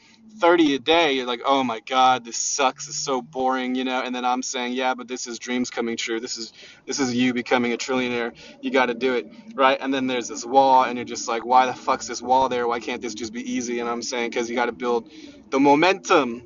30 0.41 0.77
a 0.77 0.81
day, 0.81 1.15
you're 1.15 1.27
like, 1.27 1.41
oh 1.47 1.65
my 1.65 1.81
God, 1.81 2.25
this 2.25 2.37
sucks. 2.37 2.89
It's 2.89 2.99
so 2.99 3.23
boring, 3.23 3.75
you 3.75 3.85
know. 3.85 4.03
And 4.03 4.15
then 4.15 4.25
I'm 4.25 4.43
saying, 4.43 4.75
yeah, 4.75 4.95
but 4.95 5.09
this 5.09 5.27
is 5.29 5.39
dreams 5.41 5.71
coming 5.71 5.97
true. 5.97 6.21
This 6.21 6.39
is 6.39 6.53
this 6.87 7.01
is 7.01 7.15
you 7.15 7.35
becoming 7.35 7.73
a 7.73 7.79
trillionaire. 7.79 8.35
You 8.63 8.71
got 8.71 8.87
to 8.87 8.95
do 8.95 9.15
it, 9.15 9.33
right? 9.55 9.79
And 9.81 9.93
then 9.95 10.07
there's 10.07 10.29
this 10.29 10.45
wall, 10.47 10.85
and 10.85 10.97
you're 10.99 11.07
just 11.07 11.29
like, 11.29 11.45
why 11.47 11.67
the 11.67 11.75
fuck's 11.75 12.09
this 12.09 12.23
wall 12.23 12.49
there? 12.51 12.69
Why 12.69 12.81
can't 12.81 13.03
this 13.03 13.15
just 13.15 13.33
be 13.33 13.43
easy? 13.51 13.81
And 13.81 13.89
I'm 13.89 14.03
saying, 14.03 14.31
because 14.31 14.51
you 14.51 14.57
got 14.57 14.67
to 14.67 14.73
build 14.73 15.11
the 15.51 15.61
momentum. 15.61 16.45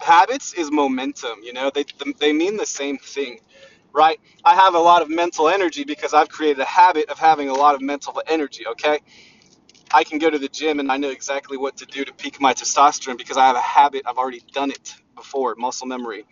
Habits 0.00 0.54
is 0.54 0.70
momentum, 0.70 1.40
you 1.42 1.52
know. 1.54 1.70
They 1.74 1.84
they 2.20 2.32
mean 2.32 2.56
the 2.56 2.66
same 2.66 2.98
thing, 2.98 3.40
right? 3.96 4.20
I 4.44 4.56
have 4.56 4.76
a 4.76 4.80
lot 4.80 5.02
of 5.02 5.10
mental 5.10 5.48
energy 5.50 5.84
because 5.84 6.14
I've 6.14 6.30
created 6.30 6.60
a 6.60 6.66
habit 6.66 7.10
of 7.10 7.18
having 7.18 7.50
a 7.50 7.54
lot 7.54 7.76
of 7.76 7.82
mental 7.82 8.22
energy. 8.28 8.66
Okay 8.68 8.98
I 9.92 10.04
can 10.04 10.18
go 10.18 10.30
to 10.30 10.38
the 10.38 10.48
gym 10.48 10.80
and 10.80 10.92
I 10.92 10.98
know 10.98 11.10
exactly 11.10 11.56
what 11.56 11.78
to 11.78 11.86
do 11.86 12.04
to 12.04 12.12
peak 12.12 12.40
my 12.40 12.54
testosterone 12.54 13.16
because 13.18 13.36
I 13.38 13.46
have 13.46 13.56
a 13.56 13.60
habit. 13.60 14.02
I've 14.06 14.18
already 14.18 14.42
done 14.52 14.70
it 14.70 14.94
before, 15.16 15.54
muscle 15.56 15.86
memory, 15.86 16.26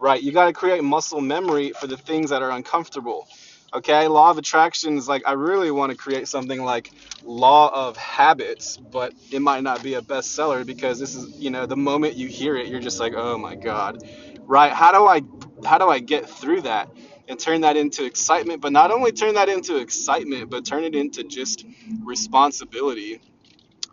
right? 0.00 0.22
You 0.22 0.32
got 0.32 0.46
to 0.46 0.54
create 0.54 0.84
muscle 0.84 1.20
memory 1.20 1.72
for 1.72 1.86
the 1.86 1.96
things 1.96 2.30
that 2.30 2.42
are 2.42 2.52
uncomfortable. 2.52 3.28
Okay, 3.74 4.08
law 4.08 4.30
of 4.30 4.38
attraction 4.38 4.96
is 4.98 5.08
like 5.08 5.22
I 5.26 5.32
really 5.32 5.70
want 5.70 5.92
to 5.92 5.98
create 5.98 6.28
something 6.28 6.62
like 6.64 6.92
law 7.24 7.70
of 7.88 7.96
habits, 7.96 8.78
but 8.78 9.14
it 9.32 9.40
might 9.42 9.62
not 9.62 9.82
be 9.82 9.94
a 9.94 10.02
bestseller 10.02 10.66
because 10.66 10.98
this 10.98 11.14
is, 11.14 11.38
you 11.40 11.50
know, 11.50 11.66
the 11.66 11.76
moment 11.76 12.16
you 12.16 12.28
hear 12.28 12.56
it, 12.56 12.68
you're 12.68 12.80
just 12.80 13.00
like, 13.00 13.14
oh 13.16 13.38
my 13.38 13.56
god, 13.56 13.98
right? 14.46 14.72
How 14.72 14.92
do 14.92 15.06
I, 15.06 15.22
how 15.64 15.78
do 15.78 15.88
I 15.88 16.00
get 16.00 16.28
through 16.28 16.62
that? 16.62 16.88
and 17.28 17.38
turn 17.38 17.62
that 17.62 17.76
into 17.76 18.04
excitement, 18.04 18.60
but 18.60 18.72
not 18.72 18.90
only 18.90 19.12
turn 19.12 19.34
that 19.34 19.48
into 19.48 19.76
excitement, 19.78 20.50
but 20.50 20.64
turn 20.64 20.84
it 20.84 20.94
into 20.94 21.24
just 21.24 21.64
responsibility. 22.04 23.20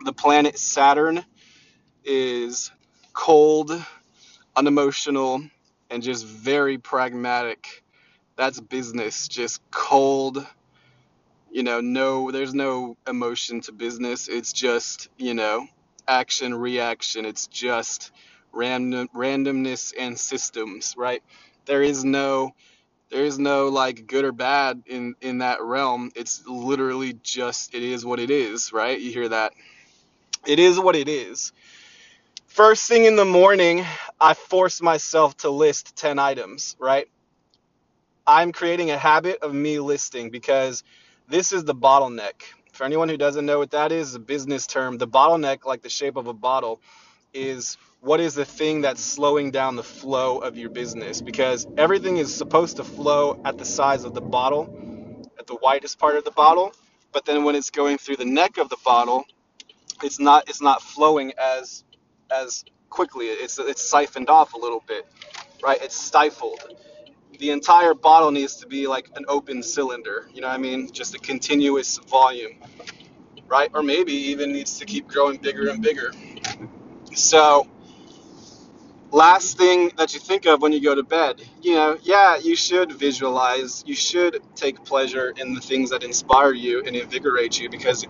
The 0.04 0.12
planet 0.12 0.58
Saturn 0.58 1.24
is 2.04 2.70
cold, 3.12 3.72
unemotional, 4.56 5.42
and 5.90 6.02
just 6.02 6.26
very 6.26 6.78
pragmatic. 6.78 7.82
That's 8.36 8.60
business, 8.60 9.28
just 9.28 9.60
cold. 9.70 10.46
You 11.50 11.62
know, 11.62 11.80
no, 11.80 12.30
there's 12.30 12.54
no 12.54 12.96
emotion 13.08 13.60
to 13.62 13.72
business. 13.72 14.28
It's 14.28 14.52
just, 14.52 15.08
you 15.16 15.34
know, 15.34 15.66
action, 16.08 16.54
reaction. 16.54 17.24
It's 17.26 17.46
just 17.46 18.10
random 18.52 19.08
randomness 19.14 19.92
and 19.98 20.18
systems, 20.18 20.94
right? 20.96 21.22
There 21.66 21.82
is 21.82 22.04
no 22.04 22.54
there 23.10 23.24
is 23.24 23.38
no 23.38 23.68
like 23.68 24.06
good 24.06 24.24
or 24.24 24.32
bad 24.32 24.82
in 24.86 25.14
in 25.20 25.38
that 25.38 25.62
realm. 25.62 26.10
It's 26.16 26.46
literally 26.46 27.14
just 27.22 27.74
it 27.74 27.82
is 27.82 28.04
what 28.04 28.20
it 28.20 28.30
is 28.30 28.72
right? 28.72 29.00
You 29.00 29.12
hear 29.12 29.28
that? 29.30 29.52
It 30.46 30.58
is 30.58 30.80
what 30.80 30.96
it 30.96 31.08
is. 31.08 31.52
First 32.46 32.88
thing 32.88 33.04
in 33.06 33.16
the 33.16 33.24
morning 33.24 33.84
i 34.20 34.34
force 34.34 34.82
myself 34.82 35.36
to 35.38 35.50
list 35.50 35.96
10 35.96 36.18
items 36.18 36.76
right? 36.78 37.08
I'm 38.26 38.52
creating 38.52 38.90
a 38.90 38.98
habit 38.98 39.38
of 39.42 39.54
me 39.54 39.80
listing 39.80 40.30
because 40.30 40.84
this 41.28 41.52
is 41.52 41.64
the 41.64 41.74
bottleneck. 41.74 42.42
For 42.72 42.84
anyone 42.84 43.08
who 43.08 43.18
doesn't 43.18 43.46
know 43.46 43.58
what 43.60 43.72
that 43.72 43.92
is 43.92 44.14
a 44.14 44.20
business 44.20 44.66
term. 44.66 44.98
The 44.98 45.08
bottleneck 45.08 45.66
like 45.66 45.82
the 45.82 45.90
shape 45.90 46.16
of 46.16 46.26
a 46.28 46.34
bottle 46.34 46.80
is 47.34 47.76
what 48.00 48.20
is 48.20 48.34
the 48.34 48.44
thing 48.44 48.82
that's 48.82 49.02
slowing 49.02 49.50
down 49.50 49.76
the 49.76 49.82
flow 49.82 50.38
of 50.38 50.56
your 50.58 50.70
business? 50.70 51.22
Because 51.22 51.66
everything 51.78 52.18
is 52.18 52.34
supposed 52.34 52.76
to 52.78 52.84
flow 52.84 53.40
at 53.44 53.58
the 53.58 53.64
size 53.64 54.04
of 54.04 54.14
the 54.14 54.22
bottle 54.22 54.70
at 55.38 55.46
the 55.46 55.56
widest 55.62 55.98
part 55.98 56.16
of 56.16 56.24
the 56.24 56.30
bottle 56.32 56.72
but 57.12 57.24
then 57.26 57.44
when 57.44 57.54
it's 57.54 57.70
going 57.70 57.98
through 57.98 58.16
the 58.16 58.24
neck 58.24 58.58
of 58.58 58.68
the 58.70 58.78
bottle 58.84 59.24
it's 60.02 60.20
not 60.20 60.48
it's 60.48 60.62
not 60.62 60.82
flowing 60.82 61.32
as 61.38 61.84
as 62.30 62.64
quickly. 62.90 63.26
It's 63.26 63.58
it's 63.58 63.82
siphoned 63.82 64.30
off 64.30 64.54
a 64.54 64.58
little 64.58 64.82
bit 64.86 65.06
right? 65.62 65.80
It's 65.82 65.96
stifled. 65.96 66.60
The 67.38 67.50
entire 67.50 67.94
bottle 67.94 68.30
needs 68.30 68.56
to 68.56 68.66
be 68.66 68.86
like 68.86 69.10
an 69.16 69.24
open 69.28 69.62
cylinder 69.62 70.28
you 70.32 70.40
know 70.40 70.48
what 70.48 70.54
i 70.54 70.58
mean? 70.58 70.90
Just 70.92 71.14
a 71.14 71.18
continuous 71.18 71.98
volume 71.98 72.62
right? 73.48 73.70
Or 73.74 73.82
maybe 73.82 74.12
even 74.12 74.52
needs 74.52 74.78
to 74.78 74.86
keep 74.86 75.08
growing 75.08 75.38
bigger 75.38 75.68
and 75.68 75.82
bigger 75.82 76.12
so 77.14 77.66
last 79.12 79.58
thing 79.58 79.92
that 79.98 80.14
you 80.14 80.20
think 80.20 80.46
of 80.46 80.62
when 80.62 80.72
you 80.72 80.82
go 80.82 80.94
to 80.94 81.04
bed. 81.04 81.42
You 81.62 81.74
know, 81.74 81.98
yeah, 82.02 82.36
you 82.38 82.56
should 82.56 82.92
visualize, 82.92 83.84
you 83.86 83.96
should 83.96 84.42
take 84.56 84.84
pleasure 84.84 85.34
in 85.38 85.54
the 85.54 85.62
things 85.62 85.90
that 85.90 86.04
inspire 86.04 86.52
you 86.52 86.84
and 86.86 86.96
invigorate 86.96 87.60
you 87.60 87.70
because 87.70 88.06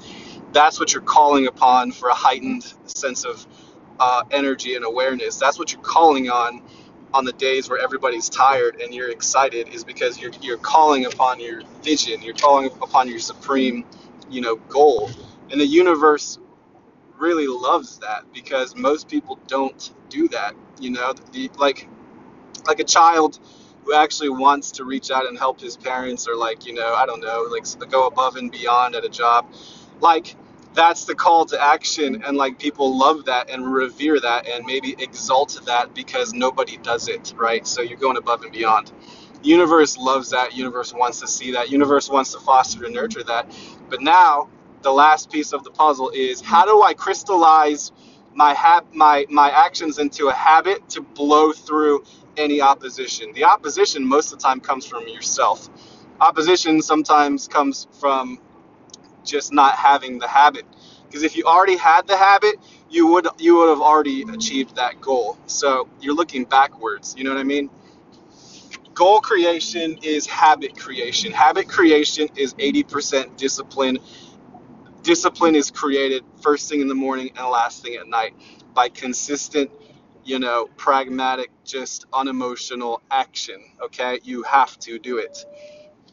that's 0.52 0.80
what 0.80 0.92
you're 0.92 1.02
calling 1.02 1.46
upon 1.46 1.92
for 1.92 2.10
a 2.10 2.14
heightened 2.14 2.74
sense 2.86 3.24
of 3.24 3.46
uh, 4.00 4.24
energy 4.32 4.76
and 4.76 4.84
awareness. 4.84 5.38
That's 5.38 5.58
what 5.58 5.72
you're 5.72 5.82
calling 5.82 6.30
on 6.30 6.62
on 7.14 7.24
the 7.24 7.32
days 7.34 7.70
where 7.70 7.78
everybody's 7.80 8.28
tired 8.28 8.80
and 8.82 8.94
you're 8.94 9.10
excited 9.10 9.68
is 9.70 9.84
because 9.84 10.20
you're 10.20 10.32
you're 10.42 10.58
calling 10.58 11.06
upon 11.06 11.40
your 11.40 11.62
vision, 11.82 12.22
you're 12.22 12.34
calling 12.34 12.66
upon 12.82 13.08
your 13.08 13.20
supreme, 13.20 13.84
you 14.30 14.40
know, 14.42 14.56
goal. 14.56 15.10
And 15.50 15.60
the 15.60 15.66
universe 15.66 16.38
really 17.18 17.46
loves 17.46 17.98
that 18.00 18.24
because 18.32 18.76
most 18.76 19.08
people 19.08 19.38
don't 19.48 19.94
do 20.10 20.28
that. 20.28 20.54
You 20.80 20.90
know, 20.90 21.14
the, 21.32 21.50
like 21.58 21.88
like 22.66 22.80
a 22.80 22.84
child 22.84 23.40
who 23.84 23.94
actually 23.94 24.30
wants 24.30 24.72
to 24.72 24.84
reach 24.84 25.10
out 25.10 25.26
and 25.26 25.38
help 25.38 25.60
his 25.60 25.76
parents 25.76 26.28
or 26.28 26.36
like 26.36 26.66
you 26.66 26.74
know 26.74 26.94
I 26.94 27.06
don't 27.06 27.20
know 27.20 27.48
like 27.50 27.64
go 27.90 28.06
above 28.06 28.36
and 28.36 28.50
beyond 28.50 28.94
at 28.94 29.04
a 29.04 29.08
job, 29.08 29.52
like 30.00 30.36
that's 30.74 31.04
the 31.04 31.14
call 31.14 31.44
to 31.46 31.62
action 31.62 32.22
and 32.24 32.36
like 32.36 32.58
people 32.58 32.98
love 32.98 33.26
that 33.26 33.50
and 33.50 33.72
revere 33.72 34.20
that 34.20 34.48
and 34.48 34.64
maybe 34.66 34.96
exalt 34.98 35.60
that 35.66 35.94
because 35.94 36.32
nobody 36.32 36.78
does 36.78 37.08
it 37.08 37.34
right? 37.36 37.66
So 37.66 37.82
you're 37.82 37.98
going 37.98 38.16
above 38.16 38.42
and 38.42 38.52
beyond. 38.52 38.92
Universe 39.42 39.98
loves 39.98 40.30
that. 40.30 40.54
Universe 40.56 40.94
wants 40.94 41.20
to 41.20 41.28
see 41.28 41.52
that. 41.52 41.70
Universe 41.70 42.08
wants 42.10 42.32
to 42.32 42.40
foster 42.40 42.86
and 42.86 42.94
nurture 42.94 43.24
that. 43.24 43.52
But 43.90 44.00
now 44.02 44.48
the 44.84 44.92
last 44.92 45.32
piece 45.32 45.54
of 45.54 45.64
the 45.64 45.72
puzzle 45.72 46.10
is 46.14 46.42
how 46.42 46.66
do 46.66 46.82
I 46.84 46.94
crystallize 46.94 47.92
my 48.34 48.54
hab- 48.54 48.94
my 48.94 49.26
my 49.30 49.50
actions 49.50 49.98
into 50.00 50.28
a 50.28 50.34
habit 50.34 50.88
to 50.90 51.02
blow 51.02 51.52
through 51.52 52.04
any 52.38 52.62
opposition. 52.62 53.32
The 53.34 53.44
opposition 53.46 54.06
most 54.06 54.32
of 54.32 54.40
the 54.40 54.44
time 54.44 54.60
comes 54.60 54.86
from 54.86 55.08
yourself. 55.08 55.70
Opposition 56.20 56.82
sometimes 56.82 57.48
comes 57.48 57.88
from 58.00 58.40
just 59.24 59.52
not 59.52 59.74
having 59.76 60.18
the 60.20 60.28
habit. 60.28 60.64
Because 61.06 61.22
if 61.24 61.36
you 61.36 61.44
already 61.44 61.76
had 61.76 62.06
the 62.06 62.16
habit, 62.16 62.56
you 62.90 63.06
would 63.08 63.28
you 63.38 63.56
would 63.56 63.70
have 63.70 63.82
already 63.82 64.22
achieved 64.22 64.76
that 64.76 65.00
goal. 65.00 65.38
So 65.46 65.88
you're 66.00 66.14
looking 66.16 66.44
backwards. 66.44 67.14
You 67.18 67.24
know 67.24 67.32
what 67.34 67.40
I 67.40 67.44
mean? 67.44 67.70
Goal 68.94 69.20
creation 69.20 69.98
is 70.02 70.26
habit 70.26 70.78
creation. 70.78 71.32
Habit 71.32 71.68
creation 71.68 72.28
is 72.36 72.54
80% 72.54 73.36
discipline 73.36 73.98
discipline 75.04 75.54
is 75.54 75.70
created 75.70 76.24
first 76.42 76.68
thing 76.70 76.80
in 76.82 76.88
the 76.88 76.96
morning 76.96 77.30
and 77.36 77.48
last 77.48 77.84
thing 77.84 77.96
at 77.96 78.08
night 78.08 78.34
by 78.74 78.88
consistent 78.88 79.70
you 80.24 80.40
know 80.40 80.66
pragmatic 80.78 81.50
just 81.64 82.06
unemotional 82.12 83.02
action 83.10 83.62
okay? 83.82 84.20
You 84.24 84.42
have 84.44 84.78
to 84.80 84.98
do 84.98 85.18
it 85.18 85.46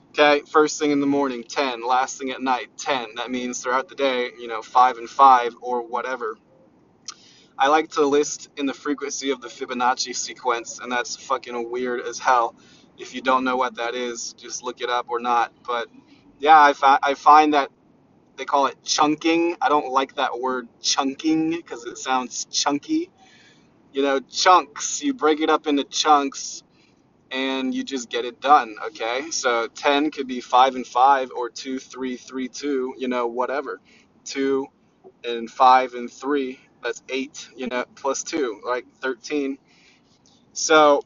okay? 0.09 0.41
First 0.49 0.79
thing 0.79 0.91
in 0.91 0.99
the 0.99 1.07
morning 1.07 1.43
10 1.43 1.85
last 1.87 2.19
thing 2.19 2.31
at 2.31 2.41
night 2.41 2.69
10 2.77 3.15
that 3.15 3.31
means 3.31 3.63
throughout 3.63 3.89
the 3.89 3.95
day 3.95 4.31
you 4.39 4.47
know 4.47 4.61
5 4.61 4.97
and 4.99 5.09
5 5.09 5.55
or 5.61 5.87
whatever. 5.87 6.37
I 7.57 7.67
like 7.69 7.89
to 7.91 8.05
list 8.05 8.49
in 8.57 8.65
the 8.65 8.73
frequency 8.73 9.31
of 9.31 9.41
the 9.41 9.47
fibonacci 9.49 10.15
sequence 10.15 10.79
and 10.79 10.91
that's 10.91 11.15
fucking 11.15 11.71
weird 11.71 12.01
as 12.01 12.19
hell. 12.19 12.55
If 12.97 13.15
you 13.15 13.21
don't 13.21 13.45
know 13.45 13.57
what 13.57 13.75
that 13.77 13.95
is 13.95 14.33
just 14.33 14.63
look 14.63 14.81
it 14.81 14.89
up 14.89 15.07
or 15.09 15.19
not. 15.19 15.53
But 15.65 15.87
yeah 16.39 16.61
i, 16.61 16.73
fi- 16.73 16.99
I 17.03 17.13
find 17.15 17.53
that 17.53 17.69
they 18.41 18.45
call 18.45 18.65
it 18.65 18.83
chunking. 18.83 19.55
I 19.61 19.69
don't 19.69 19.91
like 19.91 20.15
that 20.15 20.39
word 20.39 20.67
chunking 20.81 21.51
because 21.51 21.85
it 21.85 21.99
sounds 21.99 22.45
chunky. 22.45 23.11
You 23.93 24.01
know, 24.01 24.19
chunks, 24.19 25.03
you 25.03 25.13
break 25.13 25.41
it 25.41 25.51
up 25.51 25.67
into 25.67 25.83
chunks 25.83 26.63
and 27.29 27.71
you 27.71 27.83
just 27.83 28.09
get 28.09 28.25
it 28.25 28.41
done, 28.41 28.77
okay? 28.87 29.29
So 29.29 29.67
10 29.67 30.09
could 30.09 30.25
be 30.25 30.41
5 30.41 30.73
and 30.73 30.87
5 30.87 31.29
or 31.37 31.51
2 31.51 31.77
3 31.77 32.17
3 32.17 32.47
2, 32.47 32.95
you 32.97 33.07
know, 33.07 33.27
whatever. 33.27 33.79
2 34.25 34.65
and 35.23 35.47
5 35.47 35.93
and 35.93 36.11
3, 36.11 36.59
that's 36.83 37.03
8, 37.09 37.49
you 37.55 37.67
know, 37.67 37.85
plus 37.93 38.23
2, 38.23 38.61
like 38.65 38.87
13. 39.01 39.59
So 40.53 41.03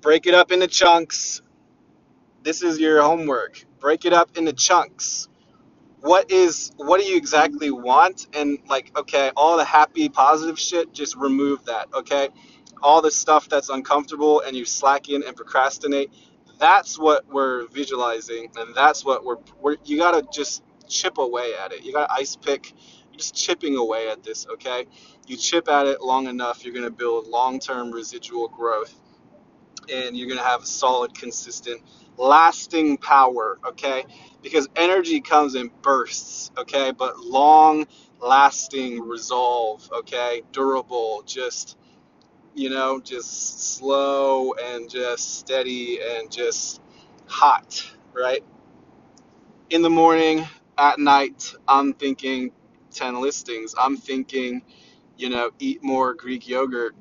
break 0.00 0.26
it 0.26 0.34
up 0.34 0.50
into 0.50 0.66
chunks. 0.66 1.40
This 2.42 2.64
is 2.64 2.80
your 2.80 3.00
homework. 3.00 3.64
Break 3.78 4.04
it 4.04 4.12
up 4.12 4.36
into 4.36 4.52
chunks 4.52 5.28
what 6.02 6.32
is 6.32 6.72
what 6.76 7.00
do 7.00 7.06
you 7.06 7.16
exactly 7.16 7.70
want? 7.70 8.26
And 8.34 8.58
like 8.68 8.96
okay 8.98 9.30
all 9.36 9.56
the 9.56 9.64
happy 9.64 10.08
positive 10.08 10.58
shit 10.58 10.92
just 10.92 11.16
remove 11.16 11.64
that 11.66 11.88
okay? 11.94 12.28
All 12.82 13.00
the 13.00 13.10
stuff 13.10 13.48
that's 13.48 13.68
uncomfortable 13.68 14.40
and 14.40 14.56
you 14.56 14.64
slack 14.64 15.08
in 15.08 15.22
and 15.22 15.36
procrastinate 15.36 16.10
that's 16.58 16.98
what 16.98 17.24
we're 17.28 17.66
visualizing 17.68 18.48
and 18.56 18.74
that's 18.74 19.04
what 19.04 19.24
we're, 19.24 19.36
we're 19.60 19.76
you 19.84 19.96
gotta 19.96 20.26
just 20.32 20.64
chip 20.88 21.18
away 21.18 21.54
at 21.54 21.72
it. 21.72 21.84
You 21.84 21.92
gotta 21.92 22.12
ice 22.12 22.34
pick 22.34 22.72
you're 23.12 23.18
just 23.18 23.36
chipping 23.36 23.76
away 23.76 24.08
at 24.08 24.24
this 24.24 24.44
okay? 24.54 24.86
You 25.28 25.36
chip 25.36 25.68
at 25.68 25.86
it 25.86 26.02
long 26.02 26.26
enough 26.26 26.64
you're 26.64 26.74
gonna 26.74 26.90
build 26.90 27.28
long-term 27.28 27.92
residual 27.92 28.48
growth 28.48 28.92
and 29.88 30.16
you're 30.16 30.28
gonna 30.28 30.42
have 30.42 30.64
a 30.64 30.66
solid 30.66 31.14
consistent 31.14 31.80
lasting 32.18 32.96
power 32.98 33.58
okay 33.66 34.04
because 34.42 34.68
energy 34.76 35.20
comes 35.20 35.54
in 35.54 35.70
bursts 35.82 36.50
okay 36.58 36.92
but 36.92 37.18
long 37.20 37.86
lasting 38.20 39.00
resolve 39.00 39.88
okay 39.92 40.42
durable 40.52 41.22
just 41.26 41.68
you 42.54 42.70
know, 42.70 43.00
just 43.00 43.76
slow 43.76 44.54
and 44.54 44.90
just 44.90 45.38
steady 45.38 46.00
and 46.02 46.30
just 46.30 46.80
hot, 47.26 47.84
right? 48.12 48.44
In 49.70 49.82
the 49.82 49.90
morning, 49.90 50.46
at 50.78 50.98
night, 50.98 51.54
I'm 51.68 51.94
thinking 51.94 52.52
10 52.92 53.20
listings. 53.20 53.74
I'm 53.78 53.96
thinking, 53.96 54.62
you 55.16 55.30
know, 55.30 55.50
eat 55.58 55.82
more 55.82 56.14
Greek 56.14 56.48
yogurt, 56.48 56.94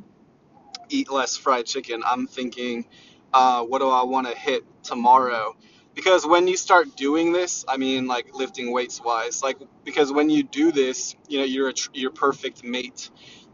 eat 0.89 1.12
less 1.12 1.38
fried 1.38 1.65
chicken. 1.65 2.04
I'm 2.06 2.28
thinking, 2.28 2.86
uh, 3.34 3.63
what 3.63 3.80
do 3.80 3.89
I 3.89 4.04
want 4.04 4.28
to 4.28 4.38
hit 4.38 4.63
tomorrow? 4.84 5.56
Because 5.96 6.26
when 6.26 6.48
you 6.48 6.58
start 6.58 6.96
doing 6.98 7.34
this, 7.34 7.65
I 7.67 7.78
mean, 7.78 8.08
like 8.08 8.34
lifting 8.36 8.72
weights 8.72 9.02
wise, 9.04 9.44
like 9.44 9.58
because 9.84 10.12
when 10.13 10.30
you 10.30 10.44
do 10.44 10.72
this, 10.72 11.15
you 11.28 11.39
know, 11.39 11.46
you're 11.46 11.70
a 11.70 11.74
tr- 11.74 11.91
you're 11.94 12.12
perfect 12.12 12.63
mate 12.63 13.02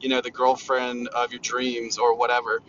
you 0.01 0.09
know, 0.09 0.21
the 0.21 0.31
girlfriend 0.31 1.09
of 1.09 1.31
your 1.31 1.39
dreams 1.41 1.97
or 1.97 2.15
whatever. 2.17 2.61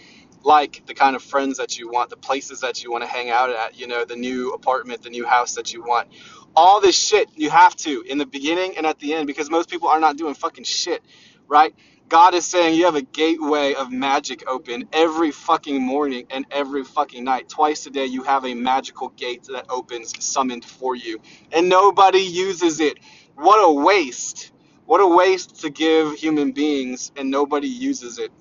Like 0.45 0.85
the 0.87 0.95
kind 0.95 1.17
of 1.17 1.23
friends 1.23 1.59
that 1.59 1.79
you 1.79 1.91
want, 1.91 2.11
the 2.11 2.19
places 2.19 2.61
that 2.61 2.85
you 2.85 2.93
want 2.93 3.05
to 3.05 3.11
hang 3.11 3.31
out 3.31 3.51
at, 3.51 3.79
you 3.79 3.89
know, 3.89 4.05
the 4.05 4.17
new 4.17 4.53
apartment, 4.53 5.03
the 5.03 5.11
new 5.11 5.27
house 5.27 5.55
that 5.57 5.73
you 5.75 5.83
want. 5.83 6.09
All 6.55 6.81
this 6.81 6.99
shit 6.99 7.29
you 7.37 7.51
have 7.51 7.77
to 7.79 8.03
in 8.03 8.19
the 8.19 8.27
beginning 8.27 8.77
and 8.79 8.87
at 8.87 8.99
the 9.01 9.15
end 9.15 9.27
because 9.27 9.51
most 9.51 9.71
people 9.71 9.89
are 9.89 10.01
not 10.01 10.17
doing 10.17 10.35
fucking 10.35 10.65
shit, 10.65 11.03
right? 11.49 11.75
God 12.09 12.35
is 12.35 12.47
saying 12.47 12.77
you 12.77 12.87
have 12.87 12.97
a 12.97 13.03
gateway 13.03 13.75
of 13.75 13.93
magic 13.93 14.45
open 14.49 14.89
every 14.93 15.31
fucking 15.31 15.83
morning 15.83 16.27
and 16.31 16.47
every 16.51 16.85
fucking 16.85 17.25
night. 17.25 17.49
Twice 17.49 17.87
a 17.87 17.91
day, 17.91 18.07
you 18.07 18.23
have 18.23 18.47
a 18.47 18.55
magical 18.55 19.11
gate 19.11 19.45
that 19.53 19.67
opens, 19.71 20.15
summoned 20.25 20.65
for 20.65 20.97
you, 20.97 21.21
and 21.53 21.69
nobody 21.69 22.21
uses 22.21 22.81
it. 22.81 22.99
What 23.37 23.59
a 23.59 23.73
waste! 23.73 24.53
What 24.87 25.01
a 25.01 25.07
waste 25.07 25.61
to 25.63 25.71
give 25.71 26.15
human 26.15 26.53
beings 26.53 27.13
and 27.17 27.31
nobody 27.31 27.69
uses 27.69 28.19
it. 28.19 28.33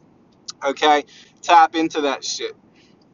Okay? 0.66 1.06
Tap 1.42 1.76
into 1.76 2.02
that 2.02 2.24
shit, 2.24 2.56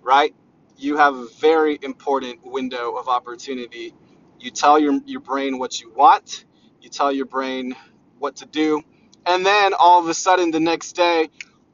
right? 0.02 0.36
You 0.78 0.98
have 0.98 1.16
a 1.16 1.28
very 1.40 1.80
important 1.82 2.46
window 2.46 2.96
of 2.98 3.10
opportunity. 3.10 3.94
You 4.40 4.52
tell 4.52 4.80
your, 4.80 5.00
your 5.06 5.22
brain 5.22 5.60
what 5.60 5.82
you 5.82 5.92
want, 5.94 6.46
you 6.82 6.90
tell 6.90 7.12
your 7.12 7.26
brain 7.28 7.76
what 8.20 8.38
to 8.38 8.46
do, 8.46 8.84
and 9.26 9.46
then 9.46 9.74
all 9.80 10.00
of 10.02 10.10
a 10.10 10.14
sudden 10.16 10.52
the 10.52 10.60
next 10.62 10.94
day, 10.94 11.30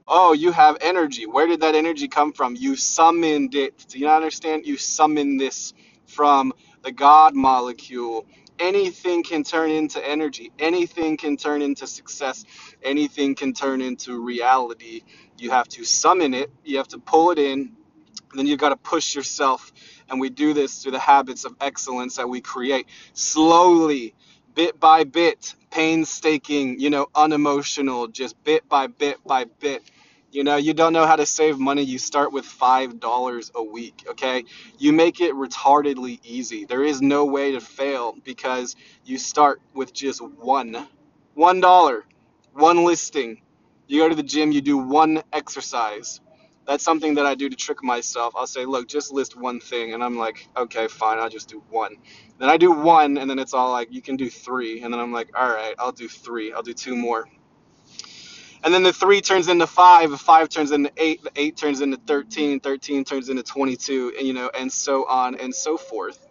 oh, 0.07 0.33
you 0.33 0.51
have 0.53 0.77
energy. 0.81 1.25
Where 1.27 1.47
did 1.47 1.61
that 1.61 1.75
energy 1.75 2.07
come 2.09 2.33
from? 2.33 2.55
You 2.55 2.75
summoned 2.75 3.55
it. 3.55 3.85
Do 3.89 3.99
you 3.99 4.09
understand? 4.09 4.67
You 4.67 4.77
summoned 4.77 5.39
this 5.41 5.73
from 6.07 6.53
the 6.83 6.91
God 6.93 7.35
molecule 7.35 8.25
anything 8.59 9.23
can 9.23 9.43
turn 9.43 9.71
into 9.71 10.05
energy 10.07 10.51
anything 10.59 11.17
can 11.17 11.37
turn 11.37 11.61
into 11.61 11.87
success 11.87 12.45
anything 12.83 13.35
can 13.35 13.53
turn 13.53 13.81
into 13.81 14.21
reality 14.23 15.01
you 15.37 15.51
have 15.51 15.67
to 15.67 15.83
summon 15.85 16.33
it 16.33 16.51
you 16.63 16.77
have 16.77 16.87
to 16.87 16.99
pull 16.99 17.31
it 17.31 17.39
in 17.39 17.73
then 18.35 18.47
you've 18.47 18.59
got 18.59 18.69
to 18.69 18.77
push 18.77 19.15
yourself 19.15 19.73
and 20.09 20.19
we 20.19 20.29
do 20.29 20.53
this 20.53 20.83
through 20.83 20.93
the 20.93 20.99
habits 20.99 21.45
of 21.45 21.55
excellence 21.61 22.17
that 22.17 22.29
we 22.29 22.41
create 22.41 22.87
slowly 23.13 24.15
bit 24.55 24.79
by 24.79 25.03
bit 25.03 25.55
painstaking 25.71 26.79
you 26.79 26.89
know 26.89 27.07
unemotional 27.15 28.07
just 28.07 28.41
bit 28.43 28.67
by 28.69 28.87
bit 28.87 29.17
by 29.25 29.45
bit 29.45 29.83
you 30.31 30.43
know, 30.43 30.57
you 30.57 30.73
don't 30.73 30.93
know 30.93 31.07
how 31.07 31.15
to 31.15 31.25
save 31.25 31.57
money. 31.57 31.81
You 31.81 31.97
start 31.97 32.31
with 32.31 32.45
$5 32.45 33.51
a 33.55 33.63
week, 33.63 34.05
okay? 34.09 34.45
You 34.77 34.93
make 34.93 35.21
it 35.21 35.33
retardedly 35.33 36.19
easy. 36.23 36.65
There 36.65 36.83
is 36.83 37.01
no 37.01 37.25
way 37.25 37.53
to 37.53 37.59
fail 37.59 38.15
because 38.23 38.75
you 39.05 39.17
start 39.17 39.59
with 39.73 39.91
just 39.91 40.21
one. 40.21 40.87
$1, 41.35 42.01
one 42.53 42.85
listing. 42.85 43.41
You 43.87 44.01
go 44.01 44.09
to 44.09 44.15
the 44.15 44.23
gym, 44.23 44.51
you 44.51 44.61
do 44.61 44.77
one 44.77 45.23
exercise. 45.33 46.21
That's 46.67 46.83
something 46.83 47.15
that 47.15 47.25
I 47.25 47.35
do 47.35 47.49
to 47.49 47.55
trick 47.55 47.83
myself. 47.83 48.33
I'll 48.37 48.47
say, 48.47 48.65
look, 48.65 48.87
just 48.87 49.11
list 49.11 49.35
one 49.35 49.59
thing. 49.59 49.93
And 49.93 50.03
I'm 50.03 50.17
like, 50.17 50.47
okay, 50.55 50.87
fine, 50.87 51.17
I'll 51.17 51.29
just 51.29 51.49
do 51.49 51.63
one. 51.69 51.95
Then 52.37 52.49
I 52.49 52.57
do 52.57 52.71
one, 52.71 53.17
and 53.17 53.29
then 53.29 53.39
it's 53.39 53.53
all 53.53 53.71
like, 53.71 53.91
you 53.91 54.01
can 54.01 54.15
do 54.15 54.29
three. 54.29 54.83
And 54.83 54.93
then 54.93 54.99
I'm 54.99 55.11
like, 55.11 55.29
all 55.37 55.49
right, 55.49 55.73
I'll 55.79 55.91
do 55.91 56.07
three. 56.07 56.53
I'll 56.53 56.61
do 56.63 56.73
two 56.73 56.95
more 56.95 57.27
and 58.63 58.73
then 58.73 58.83
the 58.83 58.91
three 58.91 59.21
turns 59.21 59.47
into 59.47 59.67
five, 59.67 60.11
the 60.11 60.17
five 60.17 60.49
turns 60.49 60.71
into 60.71 60.91
eight, 60.97 61.23
the 61.23 61.31
eight 61.35 61.55
turns 61.55 61.81
into 61.81 61.97
13, 61.97 62.59
13 62.59 63.05
turns 63.05 63.29
into 63.29 63.43
22, 63.43 64.13
and 64.17 64.27
you 64.27 64.33
know, 64.33 64.51
and 64.57 64.71
so 64.71 65.05
on 65.07 65.35
and 65.35 65.53
so 65.53 65.77
forth. 65.77 66.27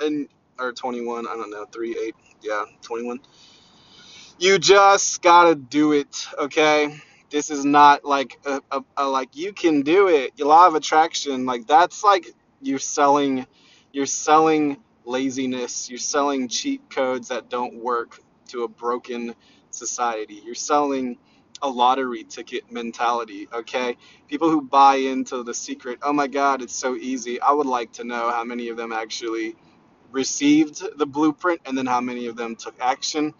And, 0.00 0.28
or 0.58 0.72
21, 0.72 1.26
I 1.26 1.34
don't 1.34 1.50
know, 1.50 1.64
three, 1.66 1.98
eight, 1.98 2.14
yeah, 2.40 2.64
21. 2.82 3.18
You 4.38 4.58
just 4.58 5.20
gotta 5.20 5.56
do 5.56 5.92
it, 5.92 6.26
okay? 6.38 7.00
This 7.30 7.50
is 7.50 7.64
not 7.64 8.04
like 8.04 8.38
a, 8.46 8.60
a, 8.70 8.82
a 8.98 9.08
like 9.08 9.36
you 9.36 9.52
can 9.52 9.82
do 9.82 10.08
it. 10.08 10.38
Law 10.40 10.66
of 10.68 10.74
attraction, 10.74 11.46
like 11.46 11.66
that's 11.66 12.04
like 12.04 12.26
you're 12.62 12.78
selling, 12.78 13.46
you're 13.92 14.06
selling 14.06 14.78
laziness. 15.04 15.90
You're 15.90 15.98
selling 15.98 16.48
cheat 16.48 16.90
codes 16.90 17.28
that 17.28 17.50
don't 17.50 17.82
work 17.82 18.20
to 18.48 18.64
a 18.64 18.68
broken 18.68 19.34
society. 19.70 20.42
You're 20.44 20.54
selling 20.54 21.18
a 21.62 21.68
lottery 21.68 22.24
ticket 22.24 22.70
mentality, 22.72 23.48
okay? 23.52 23.96
People 24.28 24.50
who 24.50 24.62
buy 24.62 24.96
into 24.96 25.42
the 25.42 25.54
secret, 25.54 25.98
oh 26.02 26.12
my 26.12 26.28
God, 26.28 26.62
it's 26.62 26.74
so 26.74 26.96
easy. 26.96 27.40
I 27.40 27.52
would 27.52 27.66
like 27.66 27.92
to 27.94 28.04
know 28.04 28.30
how 28.30 28.44
many 28.44 28.68
of 28.68 28.76
them 28.76 28.92
actually 28.92 29.56
received 30.12 30.82
the 30.98 31.06
blueprint 31.06 31.60
and 31.66 31.76
then 31.76 31.86
how 31.86 32.00
many 32.00 32.26
of 32.26 32.36
them 32.36 32.56
took 32.56 32.76
action 32.80 33.34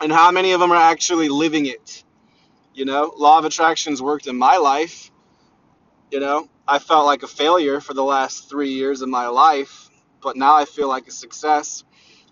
and 0.00 0.12
how 0.12 0.30
many 0.32 0.52
of 0.52 0.60
them 0.60 0.72
are 0.72 0.76
actually 0.76 1.28
living 1.28 1.66
it. 1.66 2.04
You 2.74 2.84
know, 2.86 3.12
law 3.16 3.38
of 3.38 3.44
attractions 3.46 4.02
worked 4.02 4.26
in 4.28 4.36
my 4.36 4.58
life. 4.58 5.10
You 6.10 6.20
know, 6.20 6.48
I 6.68 6.78
felt 6.80 7.06
like 7.06 7.22
a 7.24 7.28
failure 7.28 7.80
for 7.80 7.94
the 7.94 8.04
last 8.04 8.50
three 8.50 8.70
years 8.72 9.02
of 9.02 9.08
my 9.08 9.28
life, 9.28 9.90
but 10.22 10.36
now 10.36 10.54
I 10.56 10.64
feel 10.66 10.88
like 10.88 11.08
a 11.08 11.12
success. 11.12 11.84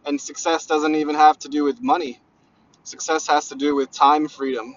And 0.07 0.20
success 0.20 0.66
doesn't 0.66 0.96
even 0.96 1.16
have 1.16 1.38
to 1.40 1.48
do 1.48 1.64
with 1.64 1.83
money 1.83 2.18
Success 2.85 3.27
has 3.29 3.48
to 3.51 3.55
do 3.55 3.74
with 3.74 3.90
time 3.92 4.29
freedom. 4.29 4.74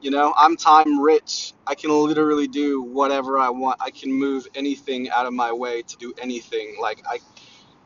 You 0.00 0.10
know, 0.10 0.34
I'm 0.36 0.56
time 0.56 1.00
rich. 1.00 1.54
I 1.66 1.74
can 1.74 1.90
literally 1.90 2.48
do 2.48 2.82
whatever 2.82 3.38
I 3.38 3.50
want. 3.50 3.80
I 3.82 3.90
can 3.90 4.12
move 4.12 4.46
anything 4.54 5.10
out 5.10 5.26
of 5.26 5.34
my 5.34 5.52
way 5.52 5.82
to 5.82 5.96
do 5.98 6.14
anything. 6.20 6.76
Like, 6.80 7.02
I, 7.08 7.20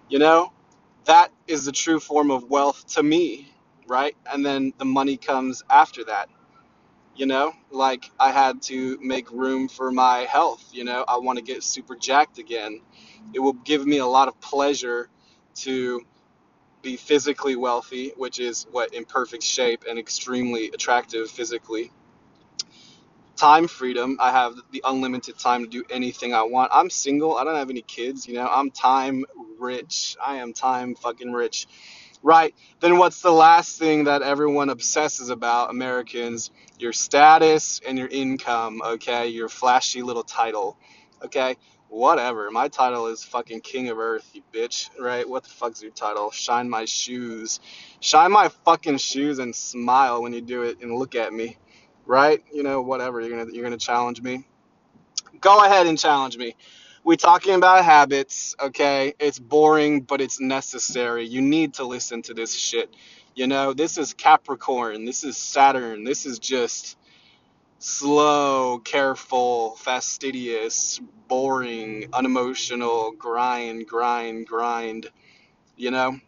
you 0.09 0.19
know, 0.21 0.53
that 1.07 1.33
is 1.49 1.67
the 1.67 1.73
true 1.73 2.01
form 2.01 2.31
of 2.31 2.51
wealth 2.51 2.87
to 2.95 3.03
me, 3.05 3.54
right? 3.87 4.17
And 4.33 4.45
then 4.45 4.73
the 4.79 4.85
money 4.85 5.17
comes 5.17 5.63
after 5.71 6.05
that. 6.05 6.29
You 7.17 7.27
know, 7.27 7.53
like 7.71 8.11
I 8.19 8.33
had 8.33 8.63
to 8.63 8.99
make 9.01 9.31
room 9.31 9.69
for 9.69 9.93
my 9.93 10.21
health. 10.21 10.65
You 10.73 10.85
know, 10.85 11.05
I 11.07 11.19
want 11.19 11.39
to 11.39 11.45
get 11.45 11.63
super 11.63 11.97
jacked 11.97 12.39
again. 12.39 12.81
It 13.33 13.41
will 13.41 13.53
give 13.53 13.87
me 13.87 13.99
a 13.99 14.07
lot 14.07 14.29
of 14.29 14.41
pleasure 14.41 15.09
to 15.57 16.01
be 16.83 16.97
physically 16.97 17.57
wealthy, 17.57 18.13
which 18.17 18.41
is 18.41 18.67
what 18.71 18.95
in 18.95 19.05
perfect 19.05 19.43
shape 19.43 19.85
and 19.89 19.99
extremely 19.99 20.69
attractive 20.69 21.31
physically. 21.31 21.91
Time 23.37 23.67
freedom, 23.69 24.19
I 24.21 24.31
have 24.31 24.55
the 24.71 24.83
unlimited 24.85 25.39
time 25.39 25.65
to 25.65 25.71
do 25.71 25.85
anything 25.91 26.35
I 26.35 26.43
want. 26.45 26.71
I'm 26.73 26.91
single, 26.91 27.37
I 27.37 27.45
don't 27.45 27.57
have 27.57 27.71
any 27.71 27.83
kids, 27.83 28.29
you 28.29 28.35
know, 28.35 28.47
I'm 28.49 28.71
time 28.71 29.25
rich. 29.59 30.17
I 30.25 30.37
am 30.37 30.53
time 30.53 30.95
fucking 30.95 31.33
rich. 31.33 31.67
Right. 32.25 32.55
Then 32.81 32.99
what's 32.99 33.23
the 33.23 33.33
last 33.33 33.79
thing 33.79 34.05
that 34.07 34.23
everyone 34.23 34.71
obsesses 34.71 35.31
about, 35.31 35.71
Americans? 35.71 36.51
Your 36.81 36.95
status 36.95 37.83
and 37.87 37.99
your 37.99 38.09
income, 38.09 38.83
okay? 38.85 39.29
Your 39.29 39.51
flashy 39.51 40.03
little 40.03 40.25
title, 40.25 40.79
okay? 41.25 41.57
whatever. 41.95 42.51
My 42.51 42.69
title 42.69 43.07
is 43.09 43.25
fucking 43.25 43.61
King 43.61 43.89
of 43.89 43.99
Earth, 43.99 44.29
you 44.35 44.43
bitch, 44.53 44.91
right? 45.01 45.29
What 45.29 45.45
the 45.45 45.51
fuck's 45.51 45.83
your 45.83 45.93
title? 45.93 46.31
Shine 46.33 46.69
my 46.69 46.87
shoes. 46.87 47.61
Shine 48.01 48.33
my 48.33 48.49
fucking 48.65 48.99
shoes 48.99 49.39
and 49.39 49.55
smile 49.55 50.23
when 50.23 50.33
you 50.33 50.41
do 50.41 50.63
it 50.63 50.83
and 50.83 50.95
look 50.95 51.15
at 51.15 51.33
me, 51.33 51.57
right? 52.07 52.43
You 52.53 52.65
know, 52.65 52.83
whatever. 52.83 53.21
You're 53.21 53.39
gonna 53.39 53.53
you're 53.53 53.65
gonna 53.65 53.77
challenge 53.77 54.23
me. 54.23 54.47
Go 55.41 55.65
ahead 55.65 55.87
and 55.87 55.99
challenge 55.99 56.37
me. 56.37 56.57
We're 57.05 57.17
talking 57.17 57.55
about 57.55 57.85
habits, 57.85 58.57
okay? 58.59 59.13
It's 59.19 59.39
boring, 59.39 60.01
but 60.01 60.23
it's 60.23 60.41
necessary. 60.41 61.27
You 61.27 61.43
need 61.43 61.75
to 61.75 61.85
listen 61.85 62.23
to 62.23 62.33
this 62.33 62.55
shit. 62.55 62.95
You 63.35 63.47
know, 63.47 63.75
this 63.75 63.99
is 63.99 64.15
Capricorn. 64.15 65.05
This 65.05 65.23
is 65.23 65.37
Saturn. 65.37 66.05
This 66.05 66.25
is 66.25 66.39
just 66.39 66.97
slow, 67.79 68.79
careful, 68.79 69.77
fastidious, 69.77 70.99
boring, 71.29 72.09
unemotional, 72.15 73.13
grind, 73.13 73.87
grind, 73.87 74.47
grind, 74.47 75.11
you 75.77 75.91
know? 75.91 76.19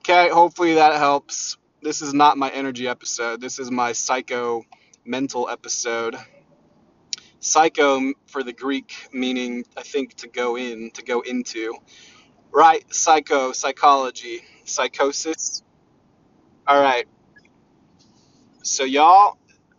Okay, 0.00 0.28
hopefully 0.28 0.74
that 0.74 0.96
helps. 0.96 1.56
This 1.80 2.02
is 2.02 2.12
not 2.12 2.36
my 2.36 2.50
energy 2.50 2.86
episode. 2.86 3.40
This 3.40 3.58
is 3.58 3.70
my 3.70 3.92
psycho 3.92 4.66
mental 5.06 5.48
episode. 5.48 6.16
Psycho 7.40 8.14
for 8.26 8.42
the 8.42 8.52
Greek 8.52 8.94
meaning 9.12 9.64
I 9.76 9.82
think 9.82 10.14
to 10.16 10.28
go 10.28 10.56
in, 10.56 10.90
to 10.92 11.02
go 11.04 11.20
into. 11.22 11.74
Right, 12.52 12.84
psycho, 12.94 13.52
psychology, 13.52 14.42
psychosis. 14.64 15.62
All 16.66 16.80
right. 16.82 17.06
So 18.62 18.84
y'all 18.84 19.38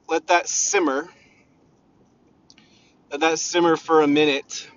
let 0.09 0.27
that 0.27 0.49
simmer. 0.49 1.09
Let 3.11 3.21
that 3.21 3.39
simmer 3.39 3.77
for 3.77 4.01
a 4.03 4.07
minute 4.07 4.69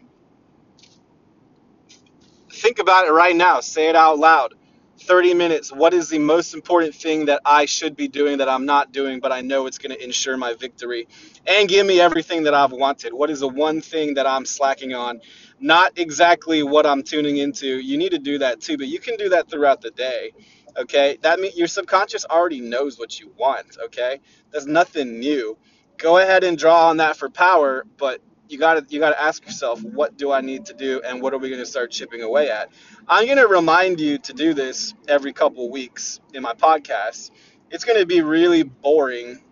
think 2.53 2.79
about 2.81 3.07
it 3.07 3.13
right 3.13 3.37
now. 3.37 3.61
Say 3.61 3.89
it 3.89 3.97
out 3.97 4.19
loud. 4.19 4.55
30 5.03 5.35
minutes. 5.35 5.73
What 5.73 5.95
is 5.95 6.09
the 6.09 6.19
most 6.19 6.55
important 6.55 6.95
thing 6.95 7.27
that 7.27 7.43
I 7.45 7.67
should 7.67 7.97
be 7.97 8.09
doing 8.09 8.39
that 8.39 8.49
I'm 8.49 8.65
not 8.65 8.93
doing, 8.93 9.21
but 9.21 9.33
I 9.33 9.41
know 9.41 9.67
it's 9.67 9.79
going 9.79 9.95
to 9.95 10.03
ensure 10.03 10.37
my 10.37 10.55
victory 10.55 11.09
and 11.47 11.69
give 11.69 11.87
me 11.87 12.01
everything 12.01 12.45
that 12.45 12.55
I've 12.55 12.73
wanted? 12.73 13.13
What 13.13 13.31
is 13.31 13.41
the 13.41 13.49
one 13.49 13.81
thing 13.81 14.15
that 14.15 14.27
I'm 14.27 14.45
slacking 14.45 14.95
on? 14.95 15.21
Not 15.61 15.99
exactly 15.99 16.63
what 16.63 16.87
I'm 16.87 17.03
tuning 17.03 17.39
into. 17.39 17.67
You 17.67 17.99
need 17.99 18.11
to 18.11 18.19
do 18.19 18.39
that 18.39 18.61
too, 18.61 18.79
but 18.79 18.87
you 18.87 18.99
can 18.99 19.17
do 19.17 19.29
that 19.31 19.51
throughout 19.51 19.81
the 19.81 19.91
day. 19.91 20.33
Okay? 20.77 21.19
That 21.23 21.41
means 21.41 21.57
your 21.57 21.69
subconscious 21.69 22.25
already 22.25 22.61
knows 22.61 22.99
what 22.99 23.21
you 23.21 23.33
want. 23.37 23.79
Okay? 23.85 24.21
That's 24.51 24.67
nothing 24.67 25.21
new. 25.21 25.59
Go 25.99 26.19
ahead 26.19 26.45
and 26.45 26.57
draw 26.57 26.89
on 26.89 26.97
that 26.99 27.17
for 27.17 27.29
power, 27.29 27.85
but 27.97 28.21
you 28.53 28.59
got 28.59 28.75
to 28.75 28.95
you 28.95 29.01
got 29.01 29.11
to 29.11 29.21
ask 29.21 29.45
yourself 29.45 29.83
what 29.83 30.17
do 30.19 30.31
I 30.31 30.43
need 30.43 30.67
to 30.67 30.75
do 30.75 31.01
and 31.05 31.23
what 31.23 31.33
are 31.33 31.39
we 31.39 31.49
going 31.49 31.61
to 31.61 31.67
start 31.67 31.91
chipping 31.91 32.23
away 32.23 32.51
at. 32.51 32.69
I'm 33.09 33.25
going 33.25 33.39
to 33.39 33.49
remind 33.49 33.99
you 33.99 34.19
to 34.19 34.33
do 34.35 34.53
this 34.53 34.95
every 35.09 35.33
couple 35.33 35.71
weeks 35.71 36.21
in 36.35 36.43
my 36.43 36.53
podcast. 36.53 37.31
It's 37.71 37.85
going 37.85 37.99
to 37.99 38.07
be 38.07 38.21
really 38.21 38.63
boring, 38.63 39.43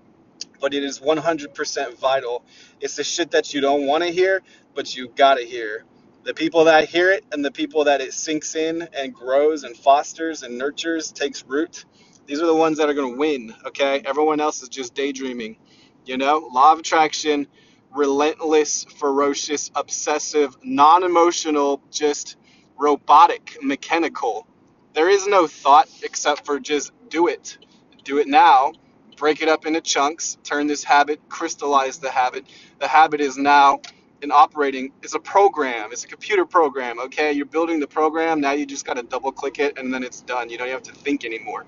but 0.60 0.74
it 0.74 0.84
is 0.84 1.00
100% 1.00 1.98
vital. 1.98 2.44
It's 2.80 2.96
the 2.96 3.04
shit 3.04 3.30
that 3.30 3.54
you 3.54 3.62
don't 3.62 3.86
want 3.86 4.04
to 4.04 4.10
hear, 4.10 4.42
but 4.74 4.94
you 4.94 5.08
got 5.08 5.36
to 5.36 5.44
hear. 5.44 5.84
The 6.22 6.34
people 6.34 6.64
that 6.64 6.86
hear 6.86 7.10
it 7.10 7.24
and 7.32 7.42
the 7.42 7.50
people 7.50 7.84
that 7.84 8.02
it 8.02 8.12
sinks 8.12 8.54
in 8.54 8.86
and 8.92 9.14
grows 9.14 9.64
and 9.64 9.74
fosters 9.74 10.42
and 10.42 10.58
nurtures, 10.58 11.10
takes 11.10 11.42
root, 11.46 11.86
these 12.26 12.40
are 12.40 12.46
the 12.46 12.54
ones 12.54 12.76
that 12.76 12.90
are 12.90 12.94
going 12.94 13.14
to 13.14 13.18
win, 13.18 13.54
okay? 13.66 14.02
Everyone 14.04 14.38
else 14.38 14.62
is 14.62 14.68
just 14.68 14.94
daydreaming. 14.94 15.56
You 16.04 16.18
know, 16.18 16.48
law 16.52 16.74
of 16.74 16.80
attraction, 16.80 17.46
relentless, 17.94 18.84
ferocious, 18.84 19.70
obsessive, 19.74 20.56
non 20.62 21.02
emotional, 21.04 21.82
just 21.90 22.36
robotic, 22.78 23.56
mechanical. 23.62 24.46
There 24.94 25.08
is 25.08 25.26
no 25.26 25.46
thought 25.46 25.88
except 26.02 26.46
for 26.46 26.58
just 26.58 26.92
do 27.08 27.28
it. 27.28 27.58
Do 28.04 28.18
it 28.18 28.28
now. 28.28 28.72
Break 29.16 29.42
it 29.42 29.48
up 29.48 29.66
into 29.66 29.80
chunks. 29.80 30.38
Turn 30.44 30.66
this 30.66 30.82
habit, 30.82 31.20
crystallize 31.28 31.98
the 31.98 32.10
habit. 32.10 32.46
The 32.78 32.88
habit 32.88 33.20
is 33.20 33.36
now 33.36 33.80
an 34.22 34.32
operating, 34.32 34.92
it's 35.02 35.14
a 35.14 35.20
program, 35.20 35.90
it's 35.92 36.04
a 36.04 36.08
computer 36.08 36.44
program, 36.44 37.00
okay? 37.00 37.32
You're 37.32 37.46
building 37.46 37.80
the 37.80 37.86
program, 37.86 38.40
now 38.40 38.52
you 38.52 38.66
just 38.66 38.84
gotta 38.84 39.02
double 39.02 39.32
click 39.32 39.58
it 39.58 39.78
and 39.78 39.92
then 39.92 40.02
it's 40.02 40.20
done. 40.22 40.50
You 40.50 40.58
don't 40.58 40.68
have 40.68 40.82
to 40.84 40.92
think 40.92 41.24
anymore. 41.24 41.66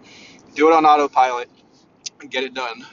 Do 0.54 0.68
it 0.68 0.74
on 0.74 0.84
autopilot 0.84 1.48
and 2.20 2.30
get 2.30 2.44
it 2.44 2.54
done. 2.54 2.84